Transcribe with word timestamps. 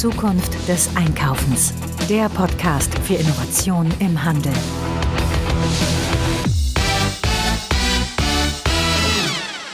Zukunft 0.00 0.66
des 0.66 0.96
Einkaufens. 0.96 1.74
Der 2.08 2.30
Podcast 2.30 2.98
für 3.00 3.16
Innovation 3.16 3.86
im 3.98 4.24
Handel. 4.24 4.54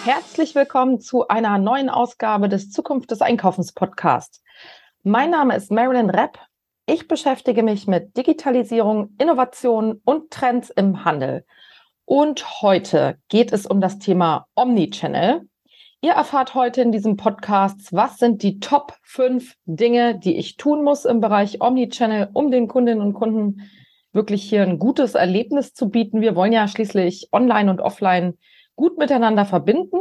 Herzlich 0.04 0.56
willkommen 0.56 0.98
zu 1.00 1.28
einer 1.28 1.58
neuen 1.58 1.88
Ausgabe 1.88 2.48
des 2.48 2.72
Zukunft 2.72 3.12
des 3.12 3.22
Einkaufens 3.22 3.70
Podcast. 3.70 4.42
Mein 5.04 5.30
Name 5.30 5.54
ist 5.54 5.70
Marilyn 5.70 6.10
Repp. 6.10 6.40
Ich 6.86 7.06
beschäftige 7.06 7.62
mich 7.62 7.86
mit 7.86 8.16
Digitalisierung, 8.16 9.14
Innovation 9.18 10.00
und 10.04 10.32
Trends 10.32 10.70
im 10.70 11.04
Handel. 11.04 11.46
Und 12.04 12.62
heute 12.62 13.20
geht 13.28 13.52
es 13.52 13.64
um 13.64 13.80
das 13.80 14.00
Thema 14.00 14.48
Omnichannel. 14.56 15.48
Ihr 16.06 16.12
erfahrt 16.12 16.54
heute 16.54 16.82
in 16.82 16.92
diesem 16.92 17.16
Podcast, 17.16 17.92
was 17.92 18.18
sind 18.18 18.44
die 18.44 18.60
Top 18.60 18.94
5 19.02 19.56
Dinge, 19.64 20.16
die 20.16 20.36
ich 20.36 20.56
tun 20.56 20.84
muss 20.84 21.04
im 21.04 21.18
Bereich 21.18 21.60
Omnichannel, 21.60 22.28
um 22.32 22.52
den 22.52 22.68
Kundinnen 22.68 23.02
und 23.02 23.12
Kunden 23.12 23.68
wirklich 24.12 24.48
hier 24.48 24.62
ein 24.62 24.78
gutes 24.78 25.16
Erlebnis 25.16 25.74
zu 25.74 25.88
bieten. 25.88 26.20
Wir 26.20 26.36
wollen 26.36 26.52
ja 26.52 26.68
schließlich 26.68 27.30
online 27.32 27.68
und 27.68 27.80
offline 27.80 28.38
gut 28.76 28.98
miteinander 28.98 29.46
verbinden. 29.46 29.98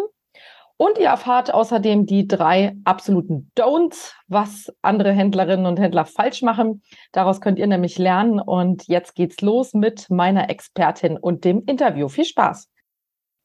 Und 0.78 1.00
ihr 1.00 1.08
erfahrt 1.08 1.52
außerdem 1.52 2.06
die 2.06 2.28
drei 2.28 2.76
absoluten 2.84 3.52
Don'ts, 3.58 4.14
was 4.28 4.72
andere 4.84 5.12
Händlerinnen 5.12 5.66
und 5.66 5.80
Händler 5.80 6.06
falsch 6.06 6.44
machen. 6.44 6.84
Daraus 7.14 7.42
könnt 7.42 7.58
ihr 7.58 7.66
nämlich 7.66 7.98
lernen. 7.98 8.40
Und 8.40 8.88
jetzt 8.88 9.16
geht's 9.16 9.42
los 9.42 9.74
mit 9.74 10.12
meiner 10.12 10.52
Expertin 10.52 11.18
und 11.18 11.46
dem 11.46 11.64
Interview. 11.66 12.10
Viel 12.10 12.26
Spaß! 12.26 12.70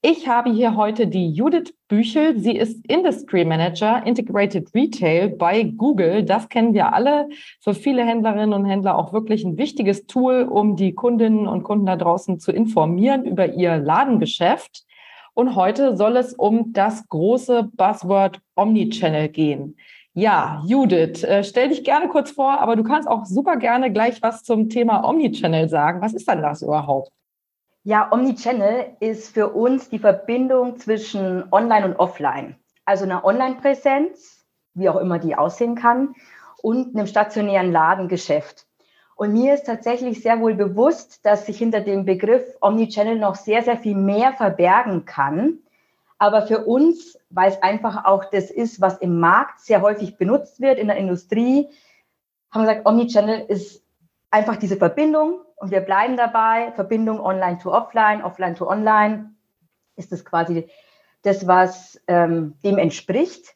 Ich 0.03 0.27
habe 0.27 0.51
hier 0.51 0.77
heute 0.77 1.07
die 1.09 1.31
Judith 1.31 1.75
Büchel. 1.87 2.39
Sie 2.39 2.57
ist 2.57 2.83
Industry 2.87 3.45
Manager 3.45 4.03
Integrated 4.07 4.75
Retail 4.75 5.29
bei 5.29 5.63
Google. 5.65 6.25
Das 6.25 6.49
kennen 6.49 6.73
wir 6.73 6.95
alle. 6.95 7.29
Für 7.61 7.75
viele 7.75 8.07
Händlerinnen 8.07 8.55
und 8.55 8.65
Händler 8.65 8.97
auch 8.97 9.13
wirklich 9.13 9.45
ein 9.45 9.59
wichtiges 9.59 10.07
Tool, 10.07 10.49
um 10.51 10.75
die 10.75 10.95
Kundinnen 10.95 11.47
und 11.47 11.65
Kunden 11.65 11.85
da 11.85 11.97
draußen 11.97 12.41
zu 12.41 12.51
informieren 12.51 13.27
über 13.27 13.53
ihr 13.53 13.77
Ladengeschäft. 13.77 14.87
Und 15.35 15.55
heute 15.55 15.99
soll 15.99 16.17
es 16.17 16.33
um 16.33 16.73
das 16.73 17.07
große 17.07 17.69
Buzzword 17.77 18.41
Omnichannel 18.57 19.29
gehen. 19.29 19.77
Ja, 20.15 20.63
Judith, 20.67 21.25
äh, 21.25 21.45
stell 21.45 21.69
dich 21.69 21.85
gerne 21.85 22.09
kurz 22.09 22.31
vor, 22.31 22.59
aber 22.59 22.75
du 22.75 22.85
kannst 22.85 23.07
auch 23.07 23.27
super 23.27 23.59
gerne 23.59 23.93
gleich 23.93 24.23
was 24.23 24.45
zum 24.45 24.71
Thema 24.71 25.07
Omnichannel 25.07 25.69
sagen. 25.69 26.01
Was 26.01 26.15
ist 26.15 26.27
denn 26.27 26.41
das 26.41 26.63
überhaupt? 26.63 27.13
Ja, 27.83 28.13
Omnichannel 28.13 28.95
ist 29.01 29.33
für 29.33 29.49
uns 29.49 29.89
die 29.89 29.99
Verbindung 29.99 30.79
zwischen 30.79 31.51
Online 31.51 31.87
und 31.87 31.97
Offline. 31.97 32.57
Also 32.85 33.05
einer 33.05 33.25
Online-Präsenz, 33.25 34.45
wie 34.75 34.91
auch 34.91 34.97
immer 34.97 35.19
die 35.19 35.35
aussehen 35.35 35.77
kann, 35.77 36.15
und 36.61 36.95
einem 36.95 37.07
stationären 37.07 37.73
Ladengeschäft. 37.73 38.67
Und 39.17 39.33
mir 39.33 39.55
ist 39.55 39.65
tatsächlich 39.65 40.21
sehr 40.21 40.41
wohl 40.41 40.55
bewusst, 40.55 41.25
dass 41.25 41.47
sich 41.47 41.57
hinter 41.57 41.81
dem 41.81 42.05
Begriff 42.05 42.45
Omnichannel 42.61 43.19
noch 43.19 43.35
sehr, 43.35 43.63
sehr 43.63 43.79
viel 43.79 43.97
mehr 43.97 44.35
verbergen 44.35 45.07
kann. 45.07 45.61
Aber 46.19 46.47
für 46.47 46.67
uns, 46.67 47.19
weil 47.31 47.51
es 47.51 47.63
einfach 47.63 48.05
auch 48.05 48.27
das 48.27 48.51
ist, 48.51 48.83
was 48.83 48.99
im 48.99 49.21
Markt 49.21 49.61
sehr 49.61 49.81
häufig 49.81 50.19
benutzt 50.19 50.61
wird 50.61 50.79
in 50.79 50.89
der 50.89 50.99
Industrie, 50.99 51.71
haben 52.51 52.65
wir 52.65 52.69
gesagt, 52.69 52.87
Omnichannel 52.87 53.47
ist 53.49 53.83
einfach 54.31 54.57
diese 54.57 54.77
Verbindung 54.77 55.41
und 55.57 55.71
wir 55.71 55.81
bleiben 55.81 56.17
dabei, 56.17 56.73
Verbindung 56.73 57.21
online 57.21 57.59
to 57.59 57.73
offline, 57.73 58.23
offline 58.23 58.55
to 58.55 58.69
online, 58.69 59.35
ist 59.97 60.13
das 60.13 60.25
quasi 60.25 60.69
das, 61.23 61.47
was 61.47 62.01
ähm, 62.07 62.55
dem 62.65 62.79
entspricht. 62.79 63.55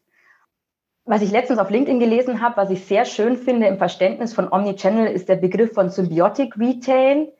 Was 1.06 1.22
ich 1.22 1.30
letztens 1.30 1.58
auf 1.58 1.70
LinkedIn 1.70 2.00
gelesen 2.00 2.40
habe, 2.40 2.56
was 2.56 2.70
ich 2.70 2.84
sehr 2.84 3.04
schön 3.04 3.36
finde 3.36 3.66
im 3.66 3.78
Verständnis 3.78 4.34
von 4.34 4.50
Omnichannel, 4.50 5.06
ist 5.06 5.28
der 5.28 5.36
Begriff 5.36 5.72
von 5.72 5.90
Symbiotic 5.90 6.58
Retail. 6.58 7.32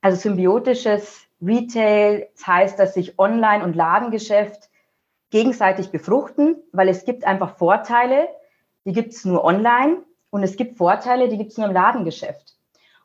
Also 0.00 0.16
symbiotisches 0.16 1.26
Retail 1.40 2.28
das 2.34 2.46
heißt, 2.46 2.78
dass 2.78 2.94
sich 2.94 3.18
Online- 3.18 3.64
und 3.64 3.76
Ladengeschäft 3.76 4.68
gegenseitig 5.30 5.90
befruchten, 5.90 6.56
weil 6.72 6.88
es 6.88 7.04
gibt 7.04 7.24
einfach 7.24 7.56
Vorteile, 7.56 8.28
die 8.84 8.92
gibt 8.92 9.12
es 9.12 9.24
nur 9.24 9.44
online 9.44 9.98
und 10.30 10.42
es 10.42 10.56
gibt 10.56 10.78
Vorteile, 10.78 11.28
die 11.28 11.36
gibt 11.36 11.52
es 11.52 11.58
nur 11.58 11.66
im 11.66 11.74
Ladengeschäft. 11.74 12.57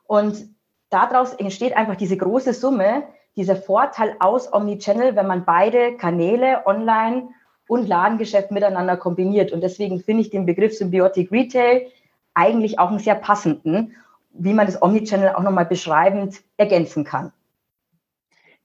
Und 0.06 0.48
daraus 0.90 1.34
entsteht 1.34 1.76
einfach 1.76 1.96
diese 1.96 2.16
große 2.16 2.52
Summe, 2.52 3.04
dieser 3.36 3.56
Vorteil 3.56 4.16
aus 4.20 4.52
Omnichannel, 4.52 5.16
wenn 5.16 5.26
man 5.26 5.44
beide 5.44 5.96
Kanäle, 5.96 6.66
Online 6.66 7.28
und 7.66 7.88
Ladengeschäft 7.88 8.50
miteinander 8.50 8.96
kombiniert. 8.96 9.52
Und 9.52 9.62
deswegen 9.62 10.00
finde 10.00 10.22
ich 10.22 10.30
den 10.30 10.46
Begriff 10.46 10.76
Symbiotic 10.76 11.32
Retail 11.32 11.86
eigentlich 12.34 12.78
auch 12.78 12.90
einen 12.90 12.98
sehr 12.98 13.14
passenden, 13.14 13.96
wie 14.32 14.52
man 14.52 14.66
das 14.66 14.80
Omnichannel 14.80 15.34
auch 15.34 15.42
nochmal 15.42 15.66
beschreibend 15.66 16.42
ergänzen 16.56 17.04
kann. 17.04 17.32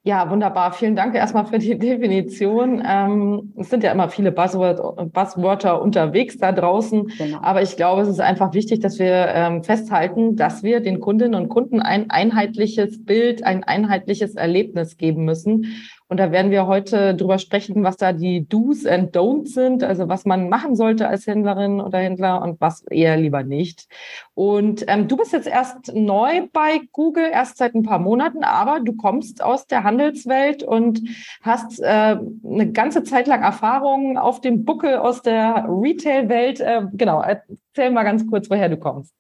Ja, 0.09 0.28
wunderbar. 0.31 0.74
Vielen 0.74 0.96
Dank 0.96 1.14
erstmal 1.14 1.46
für 1.46 1.59
die 1.59 1.78
Definition. 1.78 2.81
Ähm, 2.84 3.53
es 3.58 3.70
sind 3.70 3.84
ja 3.84 3.92
immer 3.92 4.09
viele 4.09 4.31
Buzzword, 4.31 5.14
Buzzwörter 5.14 5.80
unterwegs 5.84 6.40
da 6.40 6.52
draußen. 6.52 7.12
Genau. 7.16 7.38
Aber 7.44 7.62
ich 7.62 7.78
glaube, 7.78 8.02
es 8.02 8.08
ist 8.08 8.20
einfach 8.20 8.56
wichtig, 8.56 8.80
dass 8.80 8.97
wir 8.97 9.28
ähm, 9.36 9.64
festhalten, 9.64 10.36
dass 10.36 10.64
wir 10.64 10.80
den 10.80 11.00
Kundinnen 11.00 11.40
und 11.40 11.50
Kunden 11.50 11.80
ein 11.80 12.09
einheitliches 12.09 13.06
Bild, 13.06 13.44
ein 13.44 13.64
einheitliches 13.64 14.34
Erlebnis 14.34 14.97
geben 14.97 15.25
müssen. 15.25 15.68
Und 16.09 16.18
da 16.18 16.31
werden 16.31 16.50
wir 16.50 16.66
heute 16.66 17.14
drüber 17.14 17.38
sprechen, 17.38 17.84
was 17.84 17.96
da 17.96 18.14
die 18.14 18.50
Do's 18.50 18.88
and 18.88 19.16
Don'ts 19.16 19.53
sind, 19.53 19.84
also 19.84 20.09
was 20.09 20.25
man 20.25 20.50
machen 20.50 20.75
sollte 20.75 21.08
als 21.08 21.28
Händlerin 21.28 21.80
oder 21.80 22.00
Händler 22.00 22.42
und 22.42 22.59
was 22.59 22.81
eher 22.88 23.16
lieber 23.16 23.44
nicht. 23.44 23.88
Und 24.34 24.84
ähm, 24.88 25.08
du 25.08 25.18
bist 25.18 25.34
jetzt 25.34 25.46
erst 25.46 25.94
neu 25.94 26.47
bei 26.52 26.81
Google, 26.94 27.30
erst 27.31 27.58
seit 27.58 27.75
ein 27.75 27.84
paar 27.84 28.00
Monaten, 28.00 28.44
aber 28.44 28.80
du 28.80 28.94
kommst 28.94 29.44
aus 29.44 29.68
der 29.68 29.84
Handelswelt 29.84 30.64
und 30.64 31.00
hast 31.44 31.80
äh, 31.80 32.18
eine 32.44 32.72
ganze 32.72 33.03
Zeit 33.03 33.28
lang 33.28 33.44
Erfahrung 33.44 34.18
auf 34.18 34.41
dem 34.41 34.66
Buckel 34.66 34.97
aus 34.97 35.22
der 35.22 35.68
Retail-Welt. 35.70 36.59
Äh, 36.59 36.88
genau, 36.91 37.22
erzähl 37.22 37.91
mal 37.91 38.03
ganz 38.03 38.28
kurz, 38.28 38.50
woher 38.50 38.68
du 38.70 38.78
kommst. 38.78 39.14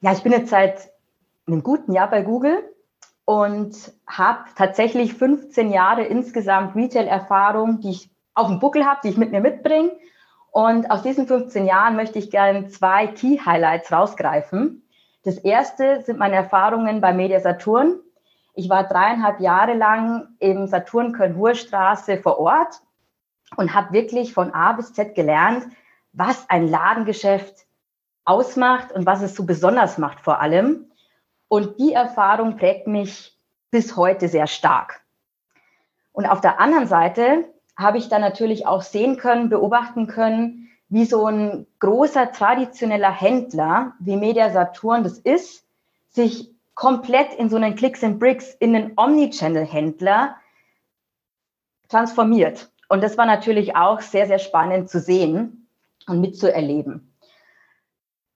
Ja, 0.00 0.12
ich 0.12 0.22
bin 0.24 0.32
jetzt 0.32 0.50
seit 0.50 0.90
einem 1.46 1.62
guten 1.62 1.92
Jahr 1.92 2.10
bei 2.10 2.22
Google 2.22 2.58
und 3.28 3.92
habe 4.06 4.44
tatsächlich 4.56 5.12
15 5.12 5.70
Jahre 5.70 6.02
insgesamt 6.02 6.74
Retail-Erfahrung, 6.74 7.80
die 7.80 7.90
ich 7.90 8.10
auf 8.32 8.46
dem 8.46 8.58
Buckel 8.58 8.86
habe, 8.86 9.00
die 9.04 9.10
ich 9.10 9.18
mit 9.18 9.32
mir 9.32 9.42
mitbringe. 9.42 9.90
Und 10.50 10.90
aus 10.90 11.02
diesen 11.02 11.26
15 11.26 11.66
Jahren 11.66 11.94
möchte 11.94 12.18
ich 12.18 12.30
gerne 12.30 12.68
zwei 12.68 13.06
Key-Highlights 13.06 13.92
rausgreifen. 13.92 14.82
Das 15.24 15.36
erste 15.36 16.00
sind 16.04 16.18
meine 16.18 16.36
Erfahrungen 16.36 17.02
bei 17.02 17.12
Media 17.12 17.38
Saturn. 17.40 18.00
Ich 18.54 18.70
war 18.70 18.84
dreieinhalb 18.84 19.40
Jahre 19.40 19.74
lang 19.74 20.28
im 20.38 20.66
Saturn 20.66 21.12
Köln-Hohe 21.12 21.54
vor 22.22 22.38
Ort 22.38 22.80
und 23.58 23.74
habe 23.74 23.92
wirklich 23.92 24.32
von 24.32 24.54
A 24.54 24.72
bis 24.72 24.94
Z 24.94 25.14
gelernt, 25.14 25.66
was 26.14 26.48
ein 26.48 26.66
Ladengeschäft 26.66 27.66
ausmacht 28.24 28.90
und 28.90 29.04
was 29.04 29.20
es 29.20 29.34
so 29.34 29.44
besonders 29.44 29.98
macht 29.98 30.20
vor 30.20 30.40
allem. 30.40 30.86
Und 31.48 31.78
die 31.78 31.94
Erfahrung 31.94 32.56
prägt 32.56 32.86
mich 32.86 33.36
bis 33.70 33.96
heute 33.96 34.28
sehr 34.28 34.46
stark. 34.46 35.00
Und 36.12 36.26
auf 36.26 36.40
der 36.40 36.60
anderen 36.60 36.86
Seite 36.86 37.44
habe 37.76 37.98
ich 37.98 38.08
dann 38.08 38.20
natürlich 38.20 38.66
auch 38.66 38.82
sehen 38.82 39.16
können, 39.16 39.48
beobachten 39.48 40.06
können, 40.06 40.68
wie 40.88 41.04
so 41.04 41.26
ein 41.26 41.66
großer 41.80 42.32
traditioneller 42.32 43.12
Händler 43.12 43.94
wie 44.00 44.16
Media 44.16 44.50
Saturn 44.50 45.04
das 45.04 45.18
ist, 45.18 45.64
sich 46.08 46.50
komplett 46.74 47.34
in 47.34 47.50
so 47.50 47.56
einen 47.56 47.76
Clicks 47.76 48.02
and 48.02 48.18
Bricks 48.18 48.54
in 48.54 48.74
einen 48.74 48.92
Omnichannel-Händler 48.96 50.36
transformiert. 51.88 52.70
Und 52.88 53.02
das 53.02 53.18
war 53.18 53.26
natürlich 53.26 53.76
auch 53.76 54.00
sehr, 54.00 54.26
sehr 54.26 54.38
spannend 54.38 54.88
zu 54.88 54.98
sehen 54.98 55.68
und 56.06 56.20
mitzuerleben. 56.20 57.07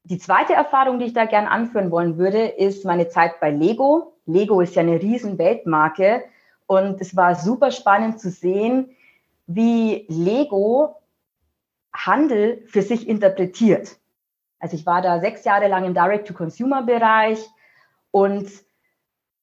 Die 0.04 0.18
zweite 0.18 0.54
Erfahrung, 0.54 0.98
die 0.98 1.06
ich 1.06 1.12
da 1.12 1.26
gern 1.26 1.46
anführen 1.46 1.90
wollen 1.90 2.18
würde, 2.18 2.46
ist 2.46 2.84
meine 2.84 3.08
Zeit 3.08 3.38
bei 3.40 3.50
Lego. 3.50 4.14
Lego 4.26 4.60
ist 4.60 4.74
ja 4.74 4.82
eine 4.82 5.00
riesen 5.00 5.38
Weltmarke 5.38 6.24
und 6.66 7.00
es 7.00 7.14
war 7.14 7.36
super 7.36 7.70
spannend 7.70 8.20
zu 8.20 8.30
sehen, 8.30 8.96
wie 9.46 10.06
Lego 10.08 10.96
Handel 11.94 12.64
für 12.66 12.82
sich 12.82 13.08
interpretiert. 13.08 13.98
Also 14.58 14.76
ich 14.76 14.86
war 14.86 15.02
da 15.02 15.20
sechs 15.20 15.44
Jahre 15.44 15.68
lang 15.68 15.84
im 15.84 15.94
Direct-to-Consumer-Bereich 15.94 17.38
und 18.10 18.48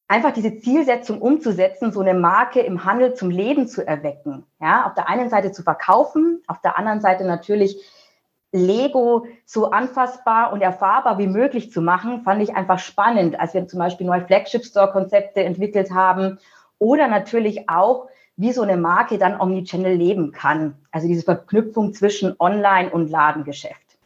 einfach 0.07 0.31
diese 0.31 0.57
Zielsetzung 0.57 1.21
umzusetzen, 1.21 1.91
so 1.91 2.01
eine 2.01 2.13
Marke 2.13 2.61
im 2.61 2.83
Handel 2.83 3.13
zum 3.13 3.29
Leben 3.29 3.67
zu 3.67 3.85
erwecken. 3.85 4.45
Ja, 4.59 4.87
auf 4.87 4.93
der 4.93 5.07
einen 5.07 5.29
Seite 5.29 5.51
zu 5.51 5.61
verkaufen, 5.63 6.41
auf 6.47 6.59
der 6.61 6.77
anderen 6.77 6.99
Seite 6.99 7.25
natürlich 7.25 7.81
Lego 8.51 9.25
so 9.45 9.69
anfassbar 9.71 10.51
und 10.51 10.61
erfahrbar 10.61 11.17
wie 11.17 11.27
möglich 11.27 11.71
zu 11.71 11.81
machen, 11.81 12.23
fand 12.23 12.41
ich 12.41 12.55
einfach 12.55 12.79
spannend, 12.79 13.39
als 13.39 13.53
wir 13.53 13.67
zum 13.67 13.79
Beispiel 13.79 14.07
neue 14.07 14.25
Flagship-Store-Konzepte 14.25 15.43
entwickelt 15.43 15.91
haben 15.91 16.39
oder 16.79 17.07
natürlich 17.07 17.69
auch, 17.69 18.07
wie 18.37 18.53
so 18.53 18.61
eine 18.61 18.77
Marke 18.77 19.17
dann 19.17 19.39
Omnichannel 19.39 19.95
leben 19.95 20.31
kann. 20.31 20.75
Also 20.91 21.07
diese 21.07 21.23
Verknüpfung 21.23 21.93
zwischen 21.93 22.35
Online- 22.39 22.89
und 22.89 23.09
Ladengeschäft. 23.09 23.97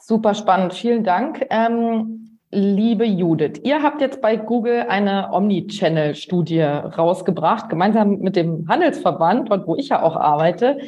Super 0.00 0.34
spannend, 0.34 0.74
vielen 0.74 1.04
Dank. 1.04 1.44
Ähm, 1.50 2.38
liebe 2.50 3.04
Judith, 3.04 3.60
ihr 3.64 3.82
habt 3.82 4.00
jetzt 4.00 4.20
bei 4.20 4.36
Google 4.36 4.86
eine 4.88 5.30
Omnichannel-Studie 5.32 6.60
rausgebracht, 6.60 7.68
gemeinsam 7.68 8.18
mit 8.18 8.36
dem 8.36 8.68
Handelsverband, 8.68 9.50
wo 9.66 9.74
ich 9.74 9.88
ja 9.88 10.02
auch 10.02 10.16
arbeite. 10.16 10.78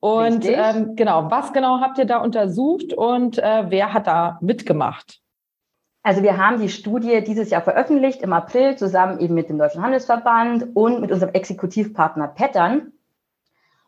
Und 0.00 0.44
ähm, 0.44 0.94
genau, 0.94 1.30
was 1.30 1.52
genau 1.52 1.80
habt 1.80 1.98
ihr 1.98 2.04
da 2.04 2.18
untersucht 2.18 2.92
und 2.92 3.38
äh, 3.38 3.64
wer 3.68 3.92
hat 3.92 4.06
da 4.06 4.38
mitgemacht? 4.40 5.20
Also 6.02 6.22
wir 6.22 6.36
haben 6.38 6.60
die 6.60 6.68
Studie 6.68 7.22
dieses 7.24 7.50
Jahr 7.50 7.62
veröffentlicht 7.62 8.22
im 8.22 8.32
April 8.32 8.76
zusammen 8.76 9.18
eben 9.18 9.34
mit 9.34 9.48
dem 9.48 9.58
Deutschen 9.58 9.82
Handelsverband 9.82 10.76
und 10.76 11.00
mit 11.00 11.10
unserem 11.10 11.34
Exekutivpartner 11.34 12.28
Pattern. 12.28 12.92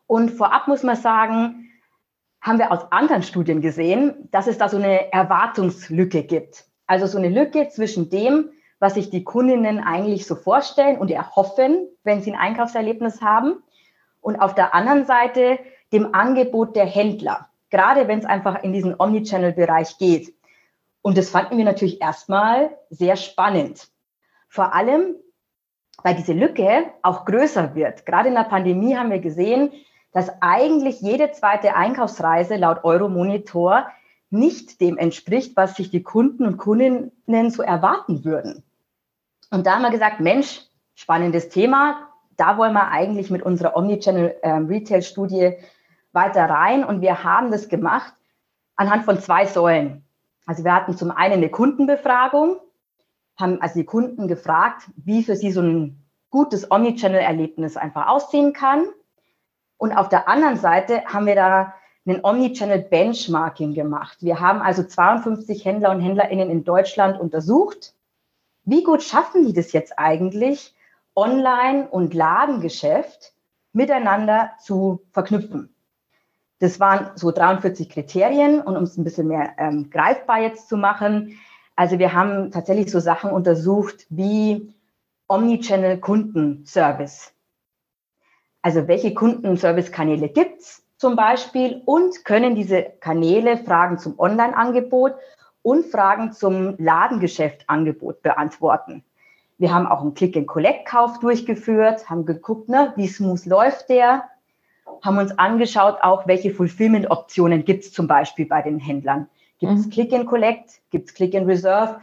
Und 0.05 0.31
vorab 0.31 0.67
muss 0.67 0.83
man 0.83 0.97
sagen, 0.97 1.69
haben 2.41 2.59
wir 2.59 2.71
aus 2.71 2.91
anderen 2.91 3.23
Studien 3.23 3.61
gesehen, 3.61 4.27
dass 4.31 4.47
es 4.47 4.57
da 4.57 4.67
so 4.67 4.77
eine 4.77 5.13
Erwartungslücke 5.13 6.23
gibt. 6.23 6.65
Also 6.87 7.07
so 7.07 7.17
eine 7.17 7.29
Lücke 7.29 7.69
zwischen 7.69 8.09
dem, 8.09 8.49
was 8.79 8.95
sich 8.95 9.09
die 9.09 9.23
Kundinnen 9.23 9.79
eigentlich 9.79 10.25
so 10.25 10.35
vorstellen 10.35 10.97
und 10.97 11.09
erhoffen, 11.09 11.87
wenn 12.03 12.21
sie 12.21 12.33
ein 12.33 12.39
Einkaufserlebnis 12.39 13.21
haben, 13.21 13.63
und 14.21 14.39
auf 14.39 14.53
der 14.55 14.73
anderen 14.73 15.05
Seite 15.05 15.59
dem 15.91 16.13
Angebot 16.13 16.75
der 16.75 16.85
Händler, 16.85 17.49
gerade 17.69 18.07
wenn 18.07 18.19
es 18.19 18.25
einfach 18.25 18.63
in 18.63 18.73
diesen 18.73 18.95
Omnichannel-Bereich 18.97 19.97
geht. 19.97 20.33
Und 21.01 21.17
das 21.17 21.29
fanden 21.29 21.57
wir 21.57 21.65
natürlich 21.65 22.01
erstmal 22.01 22.77
sehr 22.89 23.15
spannend. 23.15 23.89
Vor 24.47 24.73
allem, 24.73 25.15
weil 26.03 26.15
diese 26.15 26.33
Lücke 26.33 26.85
auch 27.01 27.25
größer 27.25 27.75
wird. 27.75 28.05
Gerade 28.05 28.29
in 28.29 28.35
der 28.35 28.43
Pandemie 28.43 28.95
haben 28.95 29.11
wir 29.11 29.19
gesehen, 29.19 29.71
dass 30.11 30.29
eigentlich 30.41 31.01
jede 31.01 31.31
zweite 31.31 31.75
Einkaufsreise 31.75 32.57
laut 32.57 32.83
Euromonitor 32.83 33.87
nicht 34.29 34.79
dem 34.81 34.97
entspricht, 34.97 35.55
was 35.55 35.75
sich 35.75 35.89
die 35.89 36.03
Kunden 36.03 36.45
und 36.45 36.57
Kundinnen 36.57 37.49
so 37.49 37.61
erwarten 37.63 38.23
würden. 38.23 38.63
Und 39.51 39.67
da 39.67 39.75
haben 39.75 39.81
wir 39.81 39.91
gesagt, 39.91 40.19
Mensch, 40.21 40.61
spannendes 40.95 41.49
Thema. 41.49 42.07
Da 42.37 42.57
wollen 42.57 42.73
wir 42.73 42.87
eigentlich 42.87 43.29
mit 43.29 43.43
unserer 43.43 43.75
Omnichannel 43.75 44.35
ähm, 44.41 44.67
Retail 44.67 45.01
Studie 45.01 45.53
weiter 46.13 46.45
rein. 46.45 46.83
Und 46.83 47.01
wir 47.01 47.23
haben 47.23 47.51
das 47.51 47.69
gemacht 47.69 48.13
anhand 48.75 49.05
von 49.05 49.19
zwei 49.19 49.45
Säulen. 49.45 50.03
Also 50.45 50.63
wir 50.63 50.73
hatten 50.73 50.97
zum 50.97 51.11
einen 51.11 51.35
eine 51.35 51.49
Kundenbefragung, 51.49 52.57
haben 53.39 53.61
also 53.61 53.75
die 53.75 53.85
Kunden 53.85 54.27
gefragt, 54.27 54.89
wie 54.95 55.23
für 55.23 55.35
sie 55.35 55.51
so 55.51 55.61
ein 55.61 56.03
gutes 56.29 56.71
Omnichannel-Erlebnis 56.71 57.77
einfach 57.77 58.07
aussehen 58.07 58.53
kann. 58.53 58.85
Und 59.77 59.91
auf 59.91 60.09
der 60.09 60.27
anderen 60.27 60.57
Seite 60.57 61.03
haben 61.05 61.25
wir 61.25 61.35
da 61.35 61.73
einen 62.05 62.23
Omnichannel-Benchmarking 62.23 63.73
gemacht. 63.73 64.17
Wir 64.21 64.39
haben 64.39 64.61
also 64.61 64.83
52 64.83 65.63
Händler 65.65 65.91
und 65.91 66.01
Händlerinnen 66.01 66.49
in 66.49 66.63
Deutschland 66.63 67.19
untersucht. 67.19 67.93
Wie 68.63 68.83
gut 68.83 69.03
schaffen 69.03 69.45
die 69.45 69.53
das 69.53 69.71
jetzt 69.71 69.97
eigentlich, 69.97 70.73
Online- 71.15 71.87
und 71.89 72.13
Ladengeschäft 72.13 73.33
miteinander 73.73 74.51
zu 74.59 75.03
verknüpfen? 75.11 75.75
Das 76.61 76.79
waren 76.79 77.09
so 77.15 77.31
43 77.31 77.89
Kriterien 77.89 78.61
und 78.61 78.77
um 78.77 78.83
es 78.83 78.95
ein 78.95 79.03
bisschen 79.03 79.27
mehr 79.27 79.53
ähm, 79.57 79.89
greifbar 79.89 80.41
jetzt 80.41 80.69
zu 80.69 80.77
machen. 80.77 81.39
Also 81.75 81.97
wir 81.97 82.13
haben 82.13 82.51
tatsächlich 82.51 82.91
so 82.91 82.99
Sachen 82.99 83.31
untersucht 83.31 84.05
wie 84.09 84.71
Omnichannel 85.27 85.97
Kundenservice. 85.97 87.33
Also 88.61 88.87
welche 88.87 89.15
Kundenservice-Kanäle 89.15 90.29
gibt 90.29 90.61
es 90.61 90.85
zum 90.97 91.15
Beispiel 91.15 91.81
und 91.85 92.25
können 92.25 92.53
diese 92.53 92.83
Kanäle 92.99 93.57
Fragen 93.57 93.97
zum 93.97 94.19
Online-Angebot 94.19 95.15
und 95.63 95.87
Fragen 95.87 96.31
zum 96.31 96.75
Ladengeschäft-Angebot 96.77 98.21
beantworten. 98.21 99.03
Wir 99.57 99.73
haben 99.73 99.87
auch 99.87 100.01
einen 100.01 100.13
Click-and-Collect-Kauf 100.13 101.19
durchgeführt, 101.21 102.07
haben 102.07 102.27
geguckt, 102.27 102.69
ne, 102.69 102.93
wie 102.97 103.07
smooth 103.07 103.47
läuft 103.47 103.89
der, 103.89 104.25
haben 105.01 105.17
uns 105.17 105.37
angeschaut, 105.37 105.97
auch 106.01 106.27
welche 106.27 106.51
Fulfillment-Optionen 106.51 107.65
gibt 107.65 107.83
es 107.83 107.93
zum 107.93 108.07
Beispiel 108.07 108.45
bei 108.45 108.61
den 108.61 108.79
Händlern. 108.79 109.27
Gibt 109.59 109.73
es 109.73 109.85
mhm. 109.85 109.89
Click 109.91 110.13
and 110.13 110.25
Collect? 110.25 110.81
Gibt 110.89 111.09
es 111.09 111.13
Click 111.13 111.35
and 111.35 111.47
Reserve? 111.47 112.01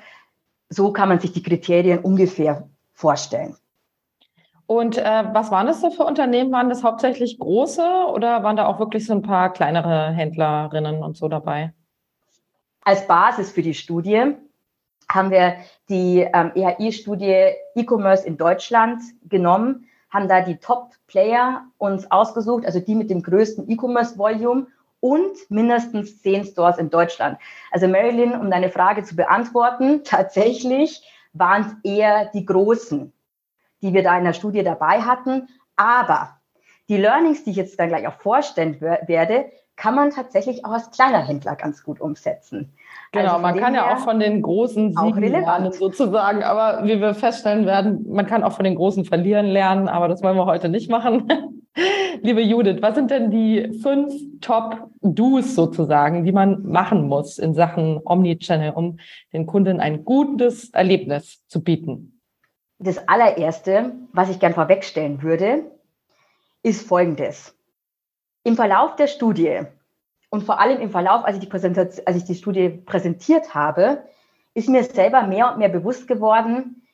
So 0.68 0.92
kann 0.92 1.08
man 1.08 1.18
sich 1.18 1.32
die 1.32 1.42
Kriterien 1.42 1.98
ungefähr 2.00 2.68
vorstellen. 2.92 3.56
Und 4.66 4.98
äh, 4.98 5.24
was 5.32 5.50
waren 5.50 5.66
das 5.66 5.80
so 5.80 5.90
für 5.90 6.04
Unternehmen? 6.04 6.52
Waren 6.52 6.68
das 6.68 6.84
hauptsächlich 6.84 7.38
große 7.38 7.82
oder 8.12 8.42
waren 8.42 8.56
da 8.56 8.66
auch 8.66 8.78
wirklich 8.78 9.06
so 9.06 9.14
ein 9.14 9.22
paar 9.22 9.52
kleinere 9.52 10.10
Händlerinnen 10.10 11.02
und 11.02 11.16
so 11.16 11.28
dabei? 11.28 11.72
Als 12.84 13.06
Basis 13.06 13.50
für 13.50 13.62
die 13.62 13.74
Studie 13.74 14.34
haben 15.10 15.30
wir 15.30 15.56
die 15.88 16.28
ähm, 16.32 16.52
EHI-Studie 16.54 17.52
E-Commerce 17.74 18.26
in 18.26 18.36
Deutschland 18.36 19.02
genommen 19.28 19.88
haben 20.10 20.28
da 20.28 20.40
die 20.40 20.56
Top-Player 20.56 21.64
uns 21.78 22.10
ausgesucht, 22.10 22.64
also 22.64 22.80
die 22.80 22.94
mit 22.94 23.10
dem 23.10 23.22
größten 23.22 23.68
E-Commerce-Volume 23.68 24.66
und 25.00 25.50
mindestens 25.50 26.20
zehn 26.22 26.44
Stores 26.44 26.78
in 26.78 26.90
Deutschland. 26.90 27.38
Also 27.70 27.88
Marilyn, 27.88 28.32
um 28.32 28.50
deine 28.50 28.70
Frage 28.70 29.04
zu 29.04 29.16
beantworten, 29.16 30.02
tatsächlich 30.04 31.02
waren 31.32 31.62
es 31.62 31.90
eher 31.90 32.26
die 32.26 32.44
großen, 32.44 33.12
die 33.82 33.92
wir 33.92 34.02
da 34.02 34.18
in 34.18 34.24
der 34.24 34.32
Studie 34.32 34.64
dabei 34.64 35.02
hatten. 35.02 35.48
Aber 35.76 36.38
die 36.88 36.96
Learnings, 36.96 37.44
die 37.44 37.50
ich 37.50 37.56
jetzt 37.56 37.78
dann 37.78 37.88
gleich 37.88 38.08
auch 38.08 38.18
vorstellen 38.20 38.80
werde, 38.80 39.50
kann 39.78 39.94
man 39.94 40.10
tatsächlich 40.10 40.64
auch 40.64 40.72
als 40.72 40.90
kleiner 40.90 41.24
Händler 41.24 41.54
ganz 41.54 41.84
gut 41.84 42.00
umsetzen. 42.00 42.74
Genau, 43.12 43.34
also 43.34 43.42
man 43.42 43.56
kann 43.56 43.74
ja 43.74 43.94
auch 43.94 44.00
von 44.00 44.18
den 44.18 44.42
großen 44.42 44.92
Siegen 44.92 45.22
lernen 45.22 45.72
sozusagen, 45.72 46.42
aber 46.42 46.84
wie 46.84 47.00
wir 47.00 47.14
feststellen 47.14 47.64
werden, 47.64 48.04
man 48.10 48.26
kann 48.26 48.42
auch 48.42 48.52
von 48.52 48.64
den 48.64 48.74
großen 48.74 49.04
verlieren 49.04 49.46
lernen, 49.46 49.88
aber 49.88 50.08
das 50.08 50.20
wollen 50.22 50.36
wir 50.36 50.46
heute 50.46 50.68
nicht 50.68 50.90
machen. 50.90 51.28
Liebe 52.22 52.42
Judith, 52.42 52.78
was 52.82 52.96
sind 52.96 53.12
denn 53.12 53.30
die 53.30 53.78
fünf 53.80 54.12
Top-Dos 54.40 55.54
sozusagen, 55.54 56.24
die 56.24 56.32
man 56.32 56.64
machen 56.64 57.06
muss 57.06 57.38
in 57.38 57.54
Sachen 57.54 58.00
Omnichannel, 58.04 58.72
um 58.72 58.98
den 59.32 59.46
Kunden 59.46 59.78
ein 59.78 60.04
gutes 60.04 60.70
Erlebnis 60.70 61.46
zu 61.46 61.62
bieten? 61.62 62.20
Das 62.80 63.06
allererste, 63.06 63.92
was 64.12 64.28
ich 64.28 64.40
gern 64.40 64.54
vorwegstellen 64.54 65.22
würde, 65.22 65.70
ist 66.64 66.86
Folgendes. 66.86 67.54
Im 68.44 68.56
Verlauf 68.56 68.96
der 68.96 69.06
Studie 69.06 69.62
und 70.30 70.44
vor 70.44 70.60
allem 70.60 70.80
im 70.80 70.90
Verlauf, 70.90 71.24
als 71.24 71.38
ich 71.38 71.52
als 71.52 72.16
ich 72.16 72.24
die 72.24 72.34
Studie 72.34 72.68
präsentiert 72.68 73.54
habe, 73.54 74.04
ist 74.54 74.68
mir 74.68 74.84
selber 74.84 75.22
mehr 75.22 75.52
und 75.52 75.58
mehr 75.58 75.68
bewusst 75.68 76.08
geworden, 76.08 76.86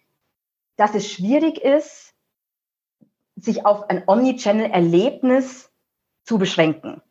dass 0.76 0.94
es 0.94 1.10
schwierig 1.10 1.62
ist, 1.62 2.14
sich 3.36 3.66
auf 3.66 3.88
ein 3.90 4.04
Omnichannel-Erlebnis 4.06 5.70
zu 6.24 6.38
beschränken. 6.38 7.02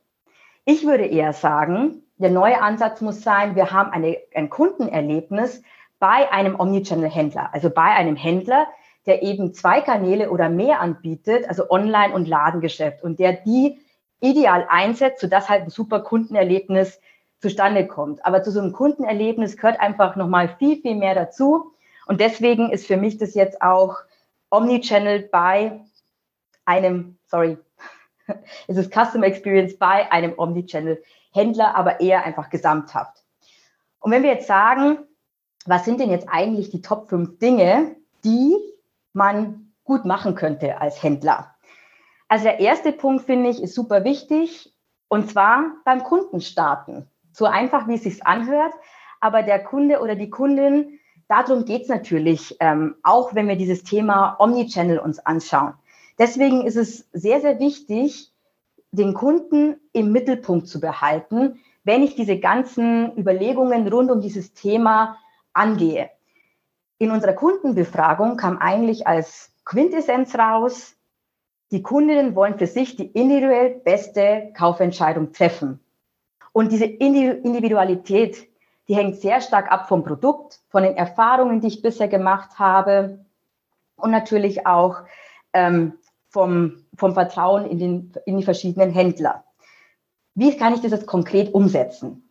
Ich 0.65 0.85
würde 0.85 1.05
eher 1.05 1.33
sagen, 1.33 2.03
der 2.17 2.29
neue 2.29 2.61
Ansatz 2.61 3.01
muss 3.01 3.21
sein, 3.21 3.55
wir 3.55 3.71
haben 3.71 3.91
eine, 3.91 4.17
ein 4.33 4.49
Kundenerlebnis 4.49 5.61
bei 5.99 6.31
einem 6.31 6.59
Omnichannel-Händler, 6.59 7.53
also 7.53 7.69
bei 7.69 7.91
einem 7.91 8.15
Händler, 8.15 8.67
der 9.05 9.23
eben 9.23 9.53
zwei 9.53 9.81
Kanäle 9.81 10.29
oder 10.31 10.49
mehr 10.49 10.79
anbietet, 10.79 11.47
also 11.49 11.69
Online- 11.69 12.13
und 12.13 12.27
Ladengeschäft 12.27 13.03
und 13.03 13.19
der 13.19 13.33
die 13.33 13.82
ideal 14.23 14.65
einsetzt, 14.69 15.19
sodass 15.19 15.49
halt 15.49 15.63
ein 15.63 15.69
super 15.69 15.99
Kundenerlebnis 15.99 16.99
zustande 17.39 17.85
kommt. 17.85 18.25
Aber 18.25 18.41
zu 18.41 18.51
so 18.51 18.61
einem 18.61 18.71
Kundenerlebnis 18.71 19.57
gehört 19.57 19.79
einfach 19.81 20.15
nochmal 20.15 20.55
viel, 20.57 20.81
viel 20.81 20.95
mehr 20.95 21.13
dazu. 21.13 21.73
Und 22.05 22.21
deswegen 22.21 22.71
ist 22.71 22.87
für 22.87 22.95
mich 22.95 23.17
das 23.17 23.33
jetzt 23.35 23.61
auch 23.61 23.97
Omnichannel 24.49 25.27
bei 25.29 25.81
einem, 26.63 27.17
sorry, 27.27 27.57
es 28.67 28.77
ist 28.77 28.93
Customer 28.93 29.25
Experience 29.25 29.77
bei 29.77 30.09
einem 30.11 30.33
Omnichannel 30.37 31.03
Händler, 31.31 31.75
aber 31.75 31.99
eher 31.99 32.23
einfach 32.23 32.49
gesamthaft. 32.49 33.23
Und 33.99 34.11
wenn 34.11 34.23
wir 34.23 34.31
jetzt 34.31 34.47
sagen, 34.47 34.99
was 35.65 35.83
sind 35.83 35.99
denn 35.99 36.11
jetzt 36.11 36.27
eigentlich 36.29 36.69
die 36.69 36.81
Top 36.81 37.09
5 37.09 37.39
Dinge, 37.39 37.95
die 38.23 38.55
man 39.11 39.73
gut 39.83 40.05
machen 40.05 40.35
könnte 40.35 40.79
als 40.79 41.01
Händler? 41.03 41.52
Also 42.33 42.45
der 42.45 42.59
erste 42.59 42.91
Punkt 42.91 43.25
finde 43.25 43.51
ich 43.51 43.61
ist 43.61 43.75
super 43.75 44.03
wichtig 44.03 44.73
und 45.07 45.29
zwar 45.29 45.65
beim 45.85 46.01
Kunden 46.01 46.41
starten. 46.41 47.07
So 47.31 47.45
einfach, 47.45 47.87
wie 47.87 47.93
es 47.93 48.01
sich 48.01 48.25
anhört, 48.25 48.73
aber 49.19 49.43
der 49.43 49.63
Kunde 49.63 49.99
oder 49.99 50.15
die 50.15 50.31
Kundin, 50.31 50.97
darum 51.27 51.63
geht 51.63 51.83
es 51.83 51.89
natürlich, 51.89 52.57
ähm, 52.59 52.95
auch 53.03 53.35
wenn 53.35 53.47
wir 53.47 53.55
dieses 53.55 53.83
Thema 53.83 54.35
Omnichannel 54.39 54.97
uns 54.97 55.19
anschauen. 55.19 55.75
Deswegen 56.17 56.65
ist 56.65 56.75
es 56.75 57.07
sehr, 57.13 57.39
sehr 57.39 57.59
wichtig, 57.59 58.33
den 58.89 59.13
Kunden 59.13 59.79
im 59.91 60.11
Mittelpunkt 60.11 60.67
zu 60.67 60.79
behalten, 60.79 61.59
wenn 61.83 62.01
ich 62.01 62.15
diese 62.15 62.39
ganzen 62.39 63.15
Überlegungen 63.15 63.87
rund 63.87 64.09
um 64.09 64.21
dieses 64.21 64.55
Thema 64.55 65.19
angehe. 65.53 66.09
In 66.97 67.11
unserer 67.11 67.33
Kundenbefragung 67.33 68.37
kam 68.37 68.57
eigentlich 68.57 69.05
als 69.05 69.53
Quintessenz 69.65 70.33
raus, 70.33 70.95
die 71.73 71.81
Kundinnen 71.81 72.35
wollen 72.35 72.59
für 72.59 72.67
sich 72.67 72.95
die 72.95 73.07
individuell 73.07 73.81
beste 73.83 74.51
Kaufentscheidung 74.55 75.33
treffen. 75.33 75.79
Und 76.51 76.71
diese 76.71 76.85
Individualität, 76.85 78.47
die 78.87 78.95
hängt 78.95 79.19
sehr 79.19 79.41
stark 79.41 79.71
ab 79.71 79.87
vom 79.89 80.03
Produkt, 80.03 80.59
von 80.69 80.83
den 80.83 80.95
Erfahrungen, 80.95 81.61
die 81.61 81.67
ich 81.67 81.81
bisher 81.81 82.07
gemacht 82.07 82.59
habe 82.59 83.25
und 83.95 84.11
natürlich 84.11 84.67
auch 84.67 84.97
ähm, 85.53 85.93
vom, 86.29 86.85
vom 86.95 87.15
Vertrauen 87.15 87.65
in, 87.65 87.79
den, 87.79 88.13
in 88.27 88.37
die 88.37 88.43
verschiedenen 88.43 88.91
Händler. 88.91 89.43
Wie 90.35 90.55
kann 90.55 90.75
ich 90.75 90.81
das 90.81 90.91
jetzt 90.91 91.07
konkret 91.07 91.55
umsetzen? 91.55 92.29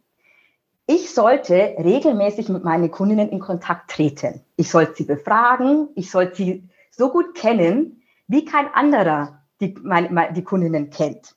Ich 0.86 1.12
sollte 1.12 1.54
regelmäßig 1.78 2.48
mit 2.48 2.62
meinen 2.62 2.92
Kundinnen 2.92 3.30
in 3.30 3.40
Kontakt 3.40 3.90
treten. 3.90 4.40
Ich 4.54 4.70
sollte 4.70 4.94
sie 4.94 5.04
befragen, 5.04 5.88
ich 5.96 6.12
sollte 6.12 6.36
sie 6.36 6.68
so 6.92 7.10
gut 7.10 7.34
kennen, 7.34 8.01
wie 8.32 8.46
kein 8.46 8.72
anderer 8.72 9.42
die, 9.60 9.74
meine, 9.82 10.32
die 10.32 10.42
Kundinnen 10.42 10.88
kennt. 10.88 11.36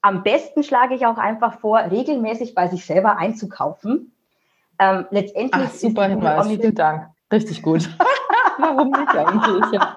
Am 0.00 0.22
besten 0.22 0.62
schlage 0.62 0.94
ich 0.94 1.04
auch 1.04 1.18
einfach 1.18 1.58
vor, 1.58 1.78
regelmäßig 1.78 2.54
bei 2.54 2.68
sich 2.68 2.86
selber 2.86 3.18
einzukaufen. 3.18 4.14
Ähm, 4.78 5.06
letztendlich 5.10 5.68
Ach, 5.68 5.74
super 5.74 6.04
Hinweis, 6.06 6.46
vielen 6.46 6.74
Dank. 6.74 7.08
Richtig 7.32 7.62
gut. 7.62 7.90
Warum 8.58 8.90
nicht 8.90 9.16
eigentlich? 9.16 9.72
Ja. 9.72 9.96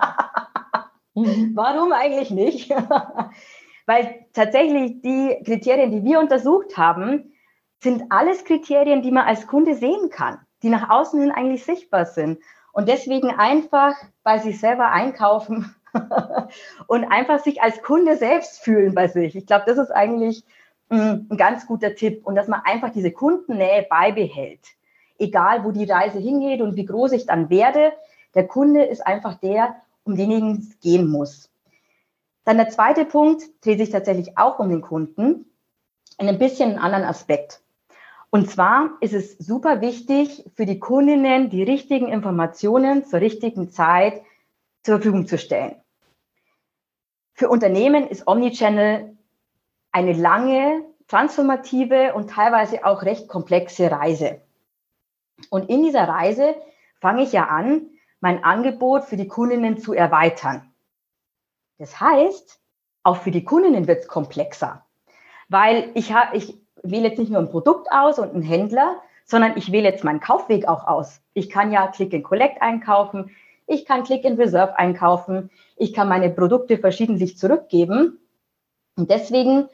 Warum 1.53 1.93
eigentlich 1.93 2.31
nicht? 2.31 2.71
Weil 3.85 4.25
tatsächlich 4.33 5.01
die 5.01 5.37
Kriterien, 5.45 5.91
die 5.91 6.03
wir 6.03 6.19
untersucht 6.19 6.75
haben, 6.75 7.33
sind 7.79 8.03
alles 8.09 8.45
Kriterien, 8.45 9.03
die 9.03 9.11
man 9.11 9.27
als 9.27 9.45
Kunde 9.45 9.75
sehen 9.75 10.09
kann, 10.09 10.39
die 10.63 10.69
nach 10.69 10.89
außen 10.89 11.21
hin 11.21 11.31
eigentlich 11.31 11.63
sichtbar 11.63 12.05
sind. 12.05 12.39
Und 12.73 12.89
deswegen 12.89 13.29
einfach 13.29 13.93
bei 14.23 14.39
sich 14.39 14.59
selber 14.59 14.89
einkaufen 14.89 15.75
und 16.87 17.03
einfach 17.05 17.39
sich 17.39 17.61
als 17.61 17.81
Kunde 17.81 18.17
selbst 18.17 18.59
fühlen 18.61 18.93
bei 18.93 19.07
sich. 19.07 19.35
Ich 19.35 19.45
glaube, 19.45 19.65
das 19.67 19.77
ist 19.77 19.91
eigentlich 19.91 20.43
mm, 20.89 21.29
ein 21.29 21.37
ganz 21.37 21.65
guter 21.67 21.95
Tipp 21.95 22.25
und 22.25 22.35
dass 22.35 22.47
man 22.47 22.61
einfach 22.63 22.91
diese 22.91 23.11
Kundennähe 23.11 23.85
beibehält. 23.89 24.61
Egal, 25.17 25.63
wo 25.63 25.71
die 25.71 25.89
Reise 25.89 26.19
hingeht 26.19 26.61
und 26.61 26.75
wie 26.75 26.85
groß 26.85 27.13
ich 27.13 27.25
dann 27.25 27.49
werde, 27.49 27.93
der 28.33 28.47
Kunde 28.47 28.83
ist 28.83 29.05
einfach 29.05 29.35
der, 29.35 29.75
um 30.03 30.15
denjenigen 30.15 30.59
es 30.59 30.79
gehen 30.79 31.07
muss. 31.07 31.49
Dann 32.43 32.57
der 32.57 32.69
zweite 32.69 33.05
Punkt 33.05 33.43
dreht 33.65 33.79
sich 33.79 33.89
tatsächlich 33.89 34.37
auch 34.37 34.59
um 34.59 34.69
den 34.69 34.81
Kunden 34.81 35.45
in 36.17 36.27
ein 36.27 36.37
bisschen 36.37 36.77
anderen 36.77 37.05
Aspekt. 37.05 37.61
Und 38.29 38.49
zwar 38.49 38.91
ist 38.99 39.13
es 39.13 39.37
super 39.37 39.81
wichtig 39.81 40.43
für 40.55 40.65
die 40.65 40.79
Kundinnen, 40.79 41.49
die 41.49 41.63
richtigen 41.63 42.09
Informationen 42.09 43.05
zur 43.05 43.21
richtigen 43.21 43.69
Zeit 43.69 44.21
zur 44.83 44.95
Verfügung 44.95 45.25
zu 45.25 45.37
stellen. 45.37 45.75
Für 47.37 47.49
Unternehmen 47.49 48.07
ist 48.07 48.27
Omnichannel 48.27 49.17
eine 49.91 50.13
lange, 50.13 50.85
transformative 51.09 52.13
und 52.13 52.29
teilweise 52.29 52.85
auch 52.85 53.03
recht 53.03 53.27
komplexe 53.27 53.91
Reise. 53.91 54.41
Und 55.49 55.69
in 55.69 55.83
dieser 55.83 56.07
Reise 56.07 56.55
fange 57.01 57.23
ich 57.23 57.33
ja 57.33 57.47
an, 57.47 57.87
mein 58.21 58.45
Angebot 58.45 59.03
für 59.03 59.17
die 59.17 59.27
Kundinnen 59.27 59.77
zu 59.77 59.93
erweitern. 59.93 60.73
Das 61.77 61.99
heißt, 61.99 62.61
auch 63.03 63.17
für 63.17 63.31
die 63.31 63.43
Kundinnen 63.43 63.85
wird 63.85 64.03
es 64.03 64.07
komplexer, 64.07 64.85
weil 65.49 65.91
ich, 65.93 66.13
ich 66.31 66.57
wähle 66.83 67.09
jetzt 67.09 67.19
nicht 67.19 67.31
nur 67.31 67.41
ein 67.41 67.51
Produkt 67.51 67.91
aus 67.91 68.17
und 68.17 68.33
einen 68.33 68.43
Händler, 68.43 69.01
sondern 69.25 69.57
ich 69.57 69.73
wähle 69.73 69.89
jetzt 69.89 70.05
meinen 70.05 70.21
Kaufweg 70.21 70.69
auch 70.69 70.87
aus. 70.87 71.21
Ich 71.33 71.49
kann 71.49 71.73
ja 71.73 71.87
Click 71.87 72.13
and 72.13 72.23
Collect 72.23 72.61
einkaufen, 72.61 73.35
ich 73.67 73.85
kann 73.85 74.03
Click 74.03 74.25
and 74.25 74.39
Reserve 74.39 74.77
einkaufen, 74.77 75.49
ich 75.75 75.93
kann 75.93 76.07
meine 76.07 76.29
Produkte 76.29 76.77
verschiedentlich 76.77 77.37
zurückgeben. 77.37 78.19
Und 78.95 79.09
deswegen 79.09 79.67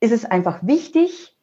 ist 0.00 0.12
es 0.12 0.24
einfach 0.24 0.66
wichtig, 0.66 1.36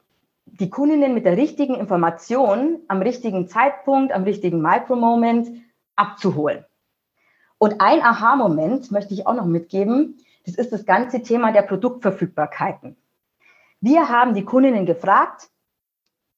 die 0.45 0.69
Kundinnen 0.69 1.13
mit 1.13 1.25
der 1.25 1.37
richtigen 1.37 1.75
Information 1.75 2.79
am 2.87 3.01
richtigen 3.01 3.47
Zeitpunkt, 3.47 4.11
am 4.11 4.23
richtigen 4.23 4.61
Micromoment 4.61 5.49
abzuholen. 5.95 6.65
Und 7.57 7.81
ein 7.81 8.01
Aha-Moment 8.01 8.91
möchte 8.91 9.13
ich 9.13 9.27
auch 9.27 9.35
noch 9.35 9.45
mitgeben. 9.45 10.17
Das 10.45 10.55
ist 10.55 10.71
das 10.71 10.85
ganze 10.85 11.21
Thema 11.21 11.51
der 11.51 11.61
Produktverfügbarkeiten. 11.61 12.95
Wir 13.81 14.09
haben 14.09 14.33
die 14.33 14.43
Kundinnen 14.43 14.85
gefragt, 14.85 15.49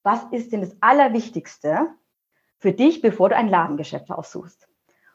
was 0.02 0.24
ist 0.32 0.52
denn 0.52 0.60
das 0.60 0.76
Allerwichtigste 0.80 1.88
für 2.58 2.72
dich, 2.72 3.00
bevor 3.00 3.30
du 3.30 3.36
ein 3.36 3.48
Ladengeschäft 3.48 4.10
aussuchst? 4.10 4.68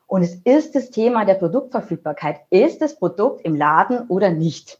Und 0.08 0.22
es 0.24 0.36
ist 0.36 0.74
das 0.74 0.90
Thema 0.90 1.26
der 1.26 1.36
Produktverfügbarkeit. 1.36 2.40
Ist 2.50 2.82
das 2.82 2.98
Produkt 2.98 3.46
im 3.46 3.56
Laden 3.56 4.08
oder 4.08 4.32
nicht? 4.32 4.80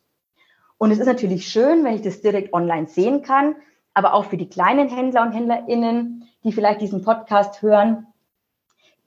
Und 0.78 0.92
es 0.92 1.00
ist 1.00 1.06
natürlich 1.06 1.48
schön, 1.48 1.84
wenn 1.84 1.96
ich 1.96 2.02
das 2.02 2.22
direkt 2.22 2.54
online 2.54 2.88
sehen 2.88 3.22
kann, 3.22 3.56
aber 3.94 4.14
auch 4.14 4.26
für 4.26 4.38
die 4.38 4.50
kleinen 4.50 4.90
Händler 4.90 5.24
und 5.24 5.32
Händlerinnen, 5.32 6.30
die 6.44 6.52
vielleicht 6.54 6.82
diesen 6.82 7.04
Podcast 7.04 7.62
hören, 7.62 8.08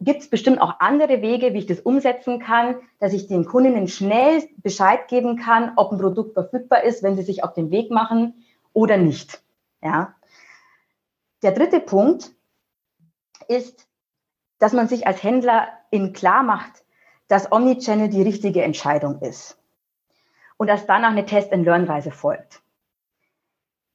gibt 0.00 0.22
es 0.22 0.30
bestimmt 0.30 0.60
auch 0.60 0.80
andere 0.80 1.22
Wege, 1.22 1.54
wie 1.54 1.58
ich 1.58 1.66
das 1.66 1.80
umsetzen 1.80 2.38
kann, 2.38 2.76
dass 2.98 3.12
ich 3.12 3.26
den 3.26 3.44
Kundinnen 3.44 3.88
schnell 3.88 4.48
Bescheid 4.58 5.08
geben 5.08 5.36
kann, 5.36 5.72
ob 5.76 5.92
ein 5.92 5.98
Produkt 5.98 6.34
verfügbar 6.34 6.84
ist, 6.84 7.02
wenn 7.02 7.16
sie 7.16 7.22
sich 7.22 7.44
auf 7.44 7.54
den 7.54 7.70
Weg 7.70 7.90
machen 7.90 8.44
oder 8.72 8.96
nicht. 8.96 9.42
Ja. 9.82 10.14
Der 11.42 11.52
dritte 11.52 11.80
Punkt 11.80 12.32
ist, 13.48 13.86
dass 14.58 14.72
man 14.72 14.88
sich 14.88 15.06
als 15.06 15.22
Händler 15.22 15.68
in 15.90 16.12
klar 16.12 16.42
macht, 16.42 16.84
dass 17.28 17.52
Omnichannel 17.52 18.08
die 18.08 18.22
richtige 18.22 18.62
Entscheidung 18.62 19.20
ist 19.20 19.58
und 20.56 20.68
dass 20.68 20.86
danach 20.86 21.10
eine 21.10 21.26
Test-and-Learn-Reise 21.26 22.10
folgt. 22.10 22.62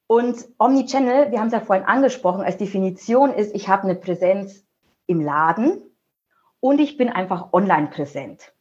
Und 0.06 0.48
Omnichannel, 0.58 1.32
wir 1.32 1.40
haben 1.40 1.48
es 1.48 1.52
ja 1.52 1.60
vorhin 1.60 1.84
angesprochen, 1.84 2.42
als 2.42 2.56
Definition 2.58 3.32
ist, 3.32 3.54
ich 3.54 3.68
habe 3.68 3.84
eine 3.84 3.96
Präsenz 3.96 4.64
im 5.06 5.20
Laden 5.20 5.82
und 6.60 6.80
ich 6.80 6.96
bin 6.96 7.08
einfach 7.08 7.52
online 7.52 7.88
präsent. 7.88 8.52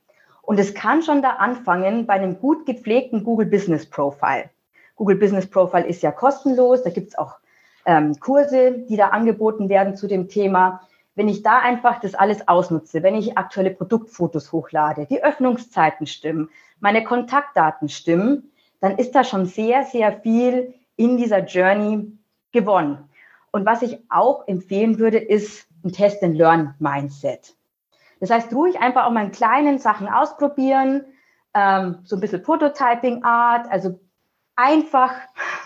Und 0.42 0.60
es 0.60 0.74
kann 0.74 1.02
schon 1.02 1.22
da 1.22 1.32
anfangen 1.32 2.06
bei 2.06 2.14
einem 2.14 2.40
gut 2.40 2.66
gepflegten 2.66 3.24
Google 3.24 3.48
Business 3.48 3.90
Profile. 3.90 4.50
Google 4.96 5.18
Business 5.18 5.50
Profile 5.50 5.86
ist 5.86 6.04
ja 6.04 6.12
kostenlos, 6.12 6.84
da 6.84 6.90
gibt 6.90 7.10
es 7.10 7.18
auch 7.18 7.38
ähm, 7.86 8.20
Kurse, 8.20 8.86
die 8.88 8.98
da 8.98 9.10
angeboten 9.10 9.70
werden 9.70 9.96
zu 9.96 10.08
dem 10.08 10.28
Thema 10.28 10.82
wenn 11.16 11.30
ich 11.30 11.44
da 11.44 11.60
einfach 11.60 12.00
das 12.00 12.14
alles 12.14 12.48
ausnutze, 12.48 13.02
wenn 13.02 13.16
ich 13.16 13.38
aktuelle 13.38 13.72
Produktfotos 13.72 14.52
hochlade, 14.52 15.06
die 15.06 15.24
Öffnungszeiten 15.24 16.08
stimmen, 16.08 16.50
meine 16.80 17.04
Kontaktdaten 17.04 17.90
stimmen, 17.90 18.52
dann 18.82 18.98
ist 18.98 19.16
da 19.16 19.24
schon 19.24 19.46
sehr, 19.46 19.84
sehr 19.86 20.20
viel 20.22 20.74
in 20.98 21.18
dieser 21.18 21.46
Journey 21.46 22.12
gewonnen. 22.52 23.10
Und 23.52 23.66
was 23.66 23.82
ich 23.82 24.00
auch 24.10 24.48
empfehlen 24.48 25.00
würde, 25.00 25.18
ist 25.18 25.68
ein 25.84 25.94
Test-and-Learn-Mindset. 25.94 27.56
Das 28.20 28.30
heißt, 28.30 28.54
ruhig 28.54 28.80
einfach 28.80 29.06
auch 29.06 29.12
mal 29.12 29.26
in 29.26 29.32
kleinen 29.32 29.80
Sachen 29.80 30.08
ausprobieren, 30.08 31.06
ähm, 31.54 32.00
so 32.04 32.18
ein 32.18 32.20
bisschen 32.20 32.44
Prototyping-Art, 32.44 33.72
also 33.72 34.00
einfach, 34.56 35.14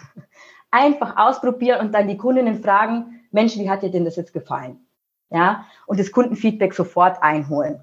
einfach 0.71 1.17
ausprobieren 1.17 1.79
und 1.79 1.93
dann 1.93 2.07
die 2.07 2.17
Kundinnen 2.17 2.61
fragen, 2.61 3.21
Mensch, 3.31 3.57
wie 3.57 3.69
hat 3.69 3.81
dir 3.81 3.91
denn 3.91 4.05
das 4.05 4.15
jetzt 4.15 4.33
gefallen? 4.33 4.85
Ja, 5.29 5.65
und 5.85 5.99
das 5.99 6.11
Kundenfeedback 6.11 6.73
sofort 6.73 7.21
einholen. 7.21 7.79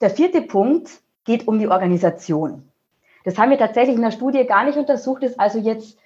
Der 0.00 0.10
vierte 0.10 0.42
Punkt 0.42 1.00
geht 1.24 1.48
um 1.48 1.58
die 1.58 1.68
Organisation. 1.68 2.70
Das 3.24 3.36
haben 3.36 3.50
wir 3.50 3.58
tatsächlich 3.58 3.96
in 3.96 4.02
der 4.02 4.12
Studie 4.12 4.46
gar 4.46 4.64
nicht 4.64 4.78
untersucht, 4.78 5.22
ist 5.22 5.38
also 5.38 5.58
jetzt 5.58 5.98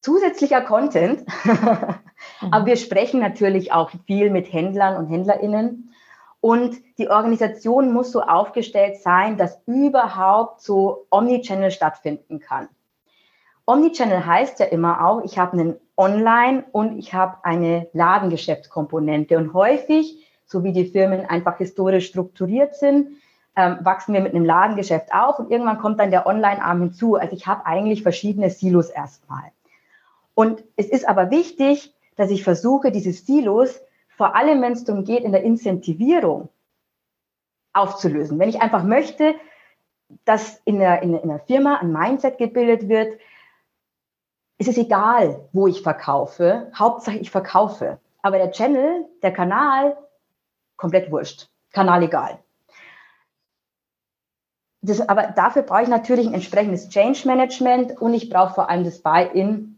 zusätzlicher 0.00 0.60
Content. 0.60 1.24
Aber 2.50 2.66
wir 2.66 2.76
sprechen 2.76 3.20
natürlich 3.20 3.72
auch 3.72 3.90
viel 4.06 4.30
mit 4.30 4.52
Händlern 4.52 4.96
und 4.96 5.08
Händlerinnen. 5.08 5.92
Und 6.40 6.76
die 6.98 7.08
Organisation 7.08 7.92
muss 7.92 8.10
so 8.10 8.22
aufgestellt 8.22 8.96
sein, 9.00 9.36
dass 9.36 9.60
überhaupt 9.66 10.60
so 10.60 11.06
Omnichannel 11.10 11.70
stattfinden 11.70 12.40
kann. 12.40 12.68
Omnichannel 13.64 14.26
heißt 14.26 14.58
ja 14.58 14.66
immer 14.66 15.06
auch, 15.06 15.22
ich 15.24 15.38
habe 15.38 15.52
einen 15.52 15.76
Online 15.96 16.64
und 16.72 16.98
ich 16.98 17.14
habe 17.14 17.44
eine 17.44 17.88
Ladengeschäftskomponente. 17.92 19.36
Und 19.36 19.52
häufig, 19.54 20.26
so 20.46 20.64
wie 20.64 20.72
die 20.72 20.86
Firmen 20.86 21.26
einfach 21.26 21.58
historisch 21.58 22.06
strukturiert 22.06 22.74
sind, 22.74 23.08
ähm, 23.56 23.78
wachsen 23.82 24.14
wir 24.14 24.20
mit 24.20 24.34
einem 24.34 24.44
Ladengeschäft 24.44 25.12
auf 25.12 25.38
und 25.38 25.50
irgendwann 25.50 25.78
kommt 25.78 26.00
dann 26.00 26.10
der 26.10 26.26
Online-Arm 26.26 26.80
hinzu. 26.80 27.16
Also 27.16 27.36
ich 27.36 27.46
habe 27.46 27.66
eigentlich 27.66 28.02
verschiedene 28.02 28.48
Silos 28.50 28.88
erstmal. 28.88 29.52
Und 30.34 30.64
es 30.76 30.88
ist 30.88 31.06
aber 31.06 31.30
wichtig, 31.30 31.94
dass 32.16 32.30
ich 32.30 32.44
versuche, 32.44 32.90
diese 32.90 33.12
Silos, 33.12 33.80
vor 34.16 34.34
allem 34.34 34.62
wenn 34.62 34.72
es 34.72 34.84
darum 34.84 35.04
geht, 35.04 35.24
in 35.24 35.32
der 35.32 35.42
Incentivierung 35.42 36.48
aufzulösen. 37.74 38.38
Wenn 38.38 38.48
ich 38.48 38.62
einfach 38.62 38.84
möchte, 38.84 39.34
dass 40.24 40.60
in 40.64 40.78
der, 40.78 41.02
in, 41.02 41.14
in 41.14 41.28
der 41.28 41.40
Firma 41.40 41.76
ein 41.76 41.92
Mindset 41.92 42.38
gebildet 42.38 42.88
wird, 42.88 43.18
es 44.62 44.68
ist 44.68 44.78
egal, 44.78 45.48
wo 45.52 45.66
ich 45.66 45.82
verkaufe. 45.82 46.70
Hauptsache, 46.74 47.18
ich 47.18 47.30
verkaufe. 47.30 47.98
Aber 48.22 48.38
der 48.38 48.52
Channel, 48.52 49.06
der 49.22 49.32
Kanal, 49.32 49.96
komplett 50.76 51.10
wurscht. 51.10 51.48
Kanal 51.72 52.02
egal. 52.02 52.38
Das, 54.80 55.08
aber 55.08 55.28
dafür 55.28 55.62
brauche 55.62 55.82
ich 55.82 55.88
natürlich 55.88 56.26
ein 56.26 56.34
entsprechendes 56.34 56.88
Change 56.88 57.26
Management 57.26 58.00
und 58.00 58.14
ich 58.14 58.30
brauche 58.30 58.54
vor 58.54 58.68
allem 58.68 58.84
das 58.84 58.98
Buy-in 58.98 59.72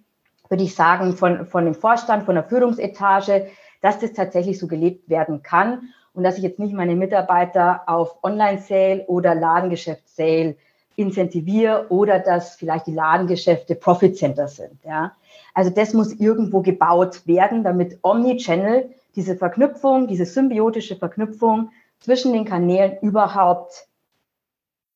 würde 0.48 0.64
ich 0.64 0.74
sagen, 0.74 1.16
von, 1.16 1.46
von 1.46 1.64
dem 1.64 1.74
Vorstand, 1.74 2.24
von 2.24 2.34
der 2.34 2.44
Führungsetage, 2.44 3.50
dass 3.80 3.98
das 3.98 4.12
tatsächlich 4.12 4.58
so 4.58 4.66
gelebt 4.66 5.08
werden 5.08 5.42
kann 5.42 5.88
und 6.12 6.22
dass 6.22 6.36
ich 6.36 6.44
jetzt 6.44 6.58
nicht 6.58 6.74
meine 6.74 6.94
Mitarbeiter 6.94 7.82
auf 7.86 8.22
Online-Sale 8.22 9.04
oder 9.06 9.34
Ladengeschäft-Sale 9.34 10.56
incentiviere 10.96 11.86
oder 11.90 12.18
dass 12.18 12.56
vielleicht 12.56 12.86
die 12.86 12.94
Ladengeschäfte 12.94 13.74
Profit 13.74 14.16
Center 14.16 14.48
sind. 14.48 14.82
Ja. 14.84 15.12
Also 15.54 15.70
das 15.70 15.94
muss 15.94 16.12
irgendwo 16.12 16.62
gebaut 16.62 17.26
werden, 17.26 17.64
damit 17.64 17.98
Omnichannel 18.02 18.90
diese 19.14 19.36
Verknüpfung, 19.36 20.06
diese 20.06 20.26
symbiotische 20.26 20.96
Verknüpfung 20.96 21.70
zwischen 22.00 22.32
den 22.32 22.44
Kanälen 22.44 22.98
überhaupt 23.00 23.86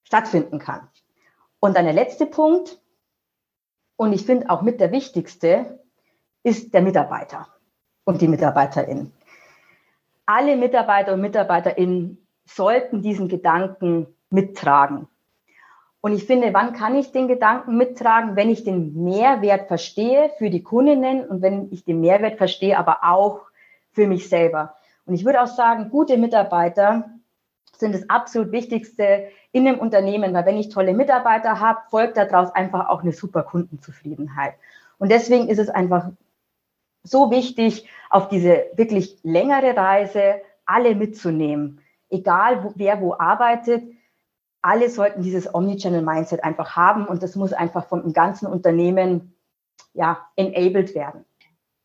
stattfinden 0.05 0.59
kann. 0.59 0.89
Und 1.61 1.77
dann 1.77 1.85
der 1.85 1.95
letzte 1.95 2.27
Punkt, 2.27 2.81
und 3.97 4.13
ich 4.13 4.25
finde 4.25 4.51
auch 4.51 4.63
mit 4.63 4.81
der 4.81 4.93
wichtigste, 4.93 5.81
ist 6.43 6.73
der 6.73 6.83
Mitarbeiter 6.83 7.49
und 8.05 8.21
die 8.21 8.29
Mitarbeiterin. 8.29 9.13
Alle 10.27 10.57
Mitarbeiter 10.57 11.15
und 11.15 11.21
Mitarbeiterinnen 11.21 12.19
sollten 12.45 13.03
diesen 13.03 13.29
Gedanken 13.29 14.07
mittragen. 14.31 15.09
Und 16.09 16.15
ich 16.15 16.25
finde, 16.25 16.55
wann 16.55 16.73
kann 16.73 16.97
ich 16.97 17.13
den 17.13 17.29
Gedanken 17.29 17.77
mittragen, 17.77 18.35
wenn 18.35 18.49
ich 18.49 18.65
den 18.65 19.05
Mehrwert 19.05 19.69
verstehe 19.69 20.31
für 20.39 20.49
die 20.49 20.63
Kundinnen 20.63 21.29
und 21.29 21.43
wenn 21.43 21.71
ich 21.71 21.85
den 21.85 22.01
Mehrwert 22.01 22.39
verstehe, 22.39 22.79
aber 22.79 23.01
auch 23.03 23.43
für 23.93 24.07
mich 24.07 24.31
selber. 24.31 24.75
Und 25.05 25.13
ich 25.13 25.27
würde 25.27 25.43
auch 25.43 25.49
sagen, 25.49 25.91
gute 25.91 26.17
Mitarbeiter 26.17 27.11
sind 27.77 27.95
das 27.95 28.09
absolut 28.09 28.53
Wichtigste 28.53 29.29
in 29.53 29.69
einem 29.69 29.79
Unternehmen, 29.79 30.33
weil 30.33 30.47
wenn 30.47 30.57
ich 30.57 30.71
tolle 30.71 30.95
Mitarbeiter 30.95 31.61
habe, 31.61 31.81
folgt 31.91 32.17
daraus 32.17 32.55
einfach 32.55 32.89
auch 32.89 33.03
eine 33.03 33.13
super 33.13 33.43
Kundenzufriedenheit. 33.43 34.55
Und 34.97 35.13
deswegen 35.13 35.49
ist 35.49 35.59
es 35.59 35.69
einfach 35.69 36.09
so 37.03 37.31
wichtig, 37.31 37.87
auf 38.09 38.31
diese 38.31 38.65
wirklich 38.77 39.19
längere 39.25 39.77
Reise 39.77 40.37
alle 40.65 40.95
mitzunehmen. 40.95 41.83
Egal, 42.09 42.73
wer 42.77 42.99
wo 43.03 43.13
arbeitet, 43.13 43.83
alle 44.63 44.91
sollten 44.91 45.23
dieses 45.23 45.53
Omnichannel-Mindset 45.55 46.43
einfach 46.43 46.77
haben 46.77 47.07
und 47.07 47.23
das 47.23 47.37
muss 47.37 47.53
einfach 47.53 47.87
vom 47.87 48.13
ganzen 48.13 48.47
Unternehmen 48.47 49.35
ja, 49.93 50.29
enabled 50.37 50.95
werden. 50.95 51.25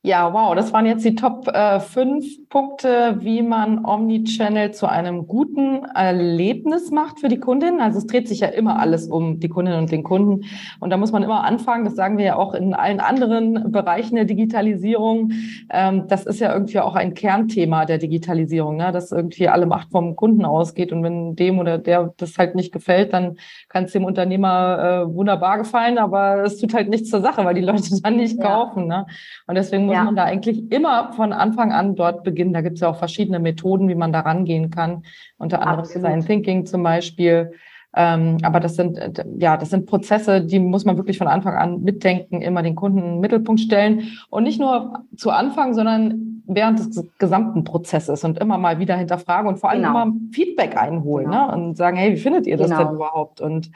Ja, 0.06 0.34
wow, 0.34 0.54
das 0.54 0.74
waren 0.74 0.86
jetzt 0.86 1.06
die 1.06 1.16
Top 1.16 1.46
5 1.46 1.56
äh, 1.56 2.46
Punkte, 2.50 3.16
wie 3.22 3.42
man 3.42 3.86
Omnichannel 3.86 4.74
zu 4.74 4.86
einem 4.86 5.28
guten 5.28 5.86
Erlebnis 5.96 6.92
macht 6.92 7.22
für 7.22 7.30
die 7.30 7.40
Kundin. 7.40 7.80
Also 7.80 8.00
es 8.00 8.06
dreht 8.06 8.28
sich 8.28 8.42
ja 8.42 8.50
immer 8.50 8.80
alles 8.80 9.08
um 9.08 9.40
die 9.40 9.48
Kundin 9.48 9.76
und 9.76 9.94
den 9.94 10.04
Kunden. 10.04 10.44
Und 10.82 10.90
da 10.90 10.98
muss 10.98 11.14
man 11.14 11.24
immer 11.24 11.46
anfangen, 11.46 11.86
das 11.86 11.96
sagen 11.96 12.18
wir 12.18 12.26
ja 12.26 12.36
auch 12.36 12.54
in 12.54 12.74
allen 12.74 13.00
anderen 13.00 13.72
Bereichen 13.72 14.16
der 14.16 14.26
Digitalisierung. 14.26 15.32
Ähm, 15.70 16.04
das 16.10 16.26
ist 16.26 16.42
ja 16.42 16.52
irgendwie 16.52 16.80
auch 16.82 16.96
ein 16.96 17.14
Kernthema 17.14 17.86
der 17.86 17.98
Digitalisierung, 17.98 18.76
ne? 18.76 18.92
dass 18.92 19.14
irgendwie 19.14 19.48
alle 19.48 19.68
Macht 19.68 19.92
vom 19.92 20.18
Kunden 20.18 20.44
ausgeht. 20.44 20.92
Und 20.92 21.02
wenn 21.04 21.38
dem 21.38 21.60
oder 21.60 21.78
der 21.78 22.14
das 22.18 22.38
halt 22.38 22.56
nicht 22.56 22.74
gefällt, 22.74 23.14
dann 23.14 23.38
kann 23.70 23.86
es 23.86 23.94
dem 23.94 24.04
Unternehmer 24.04 25.06
äh, 25.08 25.16
wunderbar 25.16 25.60
gefallen, 25.60 25.98
aber 25.98 26.44
es 26.44 26.58
tut 26.58 26.74
halt 26.74 26.90
nichts 26.90 27.10
zur 27.10 27.22
Sache, 27.22 27.46
weil 27.46 27.56
die 27.56 27.62
Leute 27.62 27.84
dann 28.04 28.18
nicht 28.18 28.38
ja. 28.38 28.44
kaufen. 28.44 28.88
Ne? 28.88 29.06
Und 29.48 29.56
deswegen 29.56 29.93
muss 29.94 30.00
ja. 30.00 30.04
man 30.06 30.16
da 30.16 30.24
eigentlich 30.24 30.72
immer 30.72 31.14
von 31.14 31.34
Anfang 31.34 31.72
an 31.72 31.96
dort 31.96 32.24
beginnen. 32.24 32.54
Da 32.54 32.62
gibt 32.62 32.76
es 32.76 32.82
ja 32.82 32.90
auch 32.90 32.98
verschiedene 32.98 33.40
Methoden, 33.40 33.88
wie 33.88 33.96
man 33.96 34.12
da 34.12 34.22
rangehen 34.22 34.70
kann. 34.70 35.04
Unter 35.38 35.62
anderem 35.62 35.80
Absolut. 35.80 36.06
Design 36.06 36.26
Thinking 36.26 36.66
zum 36.66 36.84
Beispiel. 36.84 37.52
Ähm, 37.96 38.40
aber 38.42 38.60
das 38.60 38.76
sind, 38.76 39.00
ja, 39.38 39.56
das 39.56 39.70
sind 39.70 39.86
Prozesse, 39.86 40.42
die 40.42 40.60
muss 40.60 40.84
man 40.84 40.98
wirklich 40.98 41.20
von 41.20 41.28
Anfang 41.28 41.54
an 41.54 41.82
mitdenken, 41.82 42.42
immer 42.42 42.64
den 42.64 42.76
Kunden 42.76 42.98
in 42.98 43.04
den 43.04 43.20
Mittelpunkt 43.20 43.62
stellen 43.62 44.18
und 44.32 44.44
nicht 44.44 44.60
nur 44.60 45.06
zu 45.16 45.30
Anfang, 45.30 45.76
sondern 45.76 46.42
während 46.48 46.80
des 46.80 47.08
gesamten 47.20 47.64
Prozesses 47.64 48.24
und 48.24 48.40
immer 48.40 48.58
mal 48.58 48.80
wieder 48.80 48.98
hinterfragen 48.98 49.48
und 49.48 49.58
vor 49.58 49.70
allem 49.70 49.84
genau. 49.84 50.04
immer 50.04 50.14
Feedback 50.32 50.76
einholen 50.76 51.28
genau. 51.28 51.48
ne? 51.48 51.54
und 51.54 51.78
sagen, 51.78 51.98
hey, 51.98 52.14
wie 52.14 52.18
findet 52.18 52.48
ihr 52.48 52.58
das 52.58 52.72
genau. 52.72 52.84
denn 52.84 52.96
überhaupt? 52.96 53.42
Und 53.42 53.72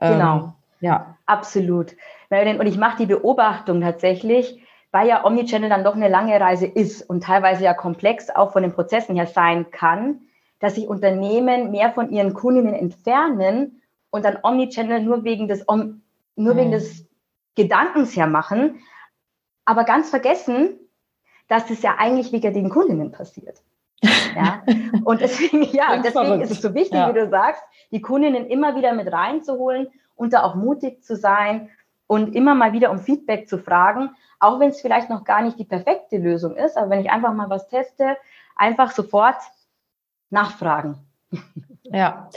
ähm, 0.00 0.12
genau, 0.12 0.52
ja, 0.80 1.16
absolut. 1.26 1.96
Und 2.30 2.66
ich 2.66 2.78
mache 2.78 2.98
die 2.98 3.06
Beobachtung 3.06 3.80
tatsächlich, 3.80 4.61
weil 4.92 5.08
ja 5.08 5.24
Omnichannel 5.24 5.70
dann 5.70 5.84
doch 5.84 5.96
eine 5.96 6.08
lange 6.08 6.38
Reise 6.38 6.66
ist 6.66 7.08
und 7.08 7.24
teilweise 7.24 7.64
ja 7.64 7.74
komplex 7.74 8.30
auch 8.30 8.52
von 8.52 8.62
den 8.62 8.72
Prozessen 8.72 9.16
her 9.16 9.26
sein 9.26 9.70
kann, 9.70 10.20
dass 10.60 10.76
sich 10.76 10.86
Unternehmen 10.86 11.72
mehr 11.72 11.90
von 11.90 12.10
ihren 12.10 12.34
Kundinnen 12.34 12.74
entfernen 12.74 13.82
und 14.10 14.24
dann 14.24 14.38
Omnichannel 14.42 15.00
nur 15.00 15.24
wegen 15.24 15.48
des, 15.48 15.66
nur 15.66 16.56
wegen 16.56 16.68
mhm. 16.68 16.72
des 16.72 17.08
Gedankens 17.56 18.14
her 18.14 18.26
machen, 18.26 18.80
aber 19.64 19.84
ganz 19.84 20.10
vergessen, 20.10 20.78
dass 21.48 21.66
das 21.66 21.82
ja 21.82 21.96
eigentlich 21.98 22.30
wegen 22.30 22.52
den 22.52 22.68
Kundinnen 22.68 23.10
passiert. 23.10 23.62
Ja, 24.36 24.62
und 25.04 25.20
deswegen, 25.20 25.62
ja, 25.74 26.00
deswegen 26.02 26.40
ist 26.40 26.50
es 26.50 26.60
so 26.60 26.74
wichtig, 26.74 26.98
ja. 26.98 27.08
wie 27.08 27.18
du 27.18 27.28
sagst, 27.28 27.62
die 27.90 28.00
Kundinnen 28.00 28.46
immer 28.46 28.76
wieder 28.76 28.92
mit 28.92 29.10
reinzuholen 29.10 29.88
und 30.16 30.32
da 30.32 30.42
auch 30.42 30.54
mutig 30.54 31.02
zu 31.02 31.16
sein 31.16 31.70
und 32.12 32.34
immer 32.34 32.54
mal 32.54 32.74
wieder 32.74 32.90
um 32.90 32.98
Feedback 32.98 33.48
zu 33.48 33.56
fragen, 33.56 34.10
auch 34.38 34.60
wenn 34.60 34.68
es 34.68 34.82
vielleicht 34.82 35.08
noch 35.08 35.24
gar 35.24 35.40
nicht 35.40 35.58
die 35.58 35.64
perfekte 35.64 36.18
Lösung 36.18 36.56
ist, 36.56 36.76
aber 36.76 36.90
wenn 36.90 37.00
ich 37.00 37.10
einfach 37.10 37.32
mal 37.32 37.48
was 37.48 37.68
teste, 37.68 38.18
einfach 38.54 38.90
sofort 38.90 39.40
nachfragen. 40.28 40.98
Ja, 41.94 42.30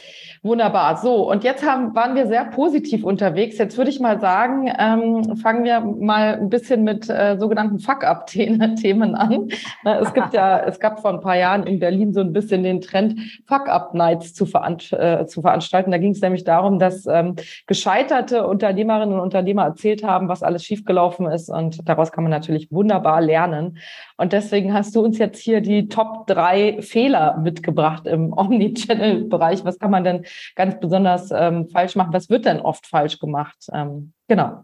wunderbar. 0.43 0.97
So, 0.97 1.29
und 1.31 1.45
jetzt 1.45 1.65
haben, 1.65 1.95
waren 1.95 2.13
wir 2.13 2.27
sehr 2.27 2.43
positiv 2.43 3.05
unterwegs. 3.05 3.57
Jetzt 3.57 3.77
würde 3.77 3.89
ich 3.89 4.01
mal 4.01 4.19
sagen, 4.19 4.69
ähm, 4.77 5.37
fangen 5.37 5.63
wir 5.63 5.79
mal 5.79 6.33
ein 6.33 6.49
bisschen 6.49 6.83
mit 6.83 7.09
äh, 7.09 7.37
sogenannten 7.39 7.79
Fuck-Up-Themen 7.79 9.15
an. 9.15 9.47
Es 9.85 10.13
gibt 10.13 10.33
ja, 10.33 10.59
es 10.65 10.81
gab 10.81 10.99
vor 10.99 11.11
ein 11.11 11.21
paar 11.21 11.37
Jahren 11.37 11.63
in 11.63 11.79
Berlin 11.79 12.13
so 12.13 12.19
ein 12.19 12.33
bisschen 12.33 12.63
den 12.63 12.81
Trend, 12.81 13.17
Fuck-Up-Nights 13.47 14.33
zu, 14.33 14.45
veranst 14.45 14.91
äh, 14.91 15.25
zu 15.25 15.41
veranstalten. 15.41 15.91
Da 15.91 15.99
ging 15.99 16.11
es 16.11 16.21
nämlich 16.21 16.43
darum, 16.43 16.77
dass 16.77 17.05
ähm, 17.05 17.37
gescheiterte 17.65 18.45
Unternehmerinnen 18.45 19.13
und 19.13 19.21
Unternehmer 19.21 19.63
erzählt 19.63 20.03
haben, 20.03 20.27
was 20.27 20.43
alles 20.43 20.65
schiefgelaufen 20.65 21.27
ist. 21.27 21.49
Und 21.49 21.87
daraus 21.87 22.11
kann 22.11 22.25
man 22.25 22.31
natürlich 22.31 22.71
wunderbar 22.71 23.21
lernen. 23.21 23.77
Und 24.17 24.31
deswegen 24.31 24.73
hast 24.73 24.95
du 24.95 25.01
uns 25.01 25.17
jetzt 25.17 25.39
hier 25.39 25.61
die 25.61 25.89
Top 25.89 26.27
drei 26.27 26.81
Fehler 26.81 27.37
mitgebracht 27.37 28.07
im 28.07 28.31
Omnichannel-Bereich. 28.37 29.65
Was 29.65 29.79
kann 29.79 29.91
man 29.91 30.03
denn 30.03 30.25
ganz 30.55 30.79
besonders 30.79 31.31
ähm, 31.31 31.67
falsch 31.67 31.95
machen? 31.95 32.13
Was 32.13 32.29
wird 32.29 32.45
denn 32.45 32.61
oft 32.61 32.87
falsch 32.87 33.19
gemacht? 33.19 33.67
Ähm, 33.73 34.13
genau. 34.27 34.63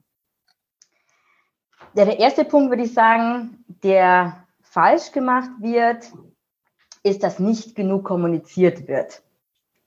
Ja, 1.94 2.06
der 2.06 2.20
erste 2.20 2.46
Punkt 2.46 2.70
würde 2.70 2.84
ich 2.84 2.94
sagen, 2.94 3.66
der 3.84 4.48
falsch 4.62 5.12
gemacht 5.12 5.50
wird, 5.60 6.10
ist, 7.04 7.24
dass 7.24 7.40
nicht 7.40 7.76
genug 7.76 8.06
kommuniziert 8.06 8.88
wird, 8.88 9.22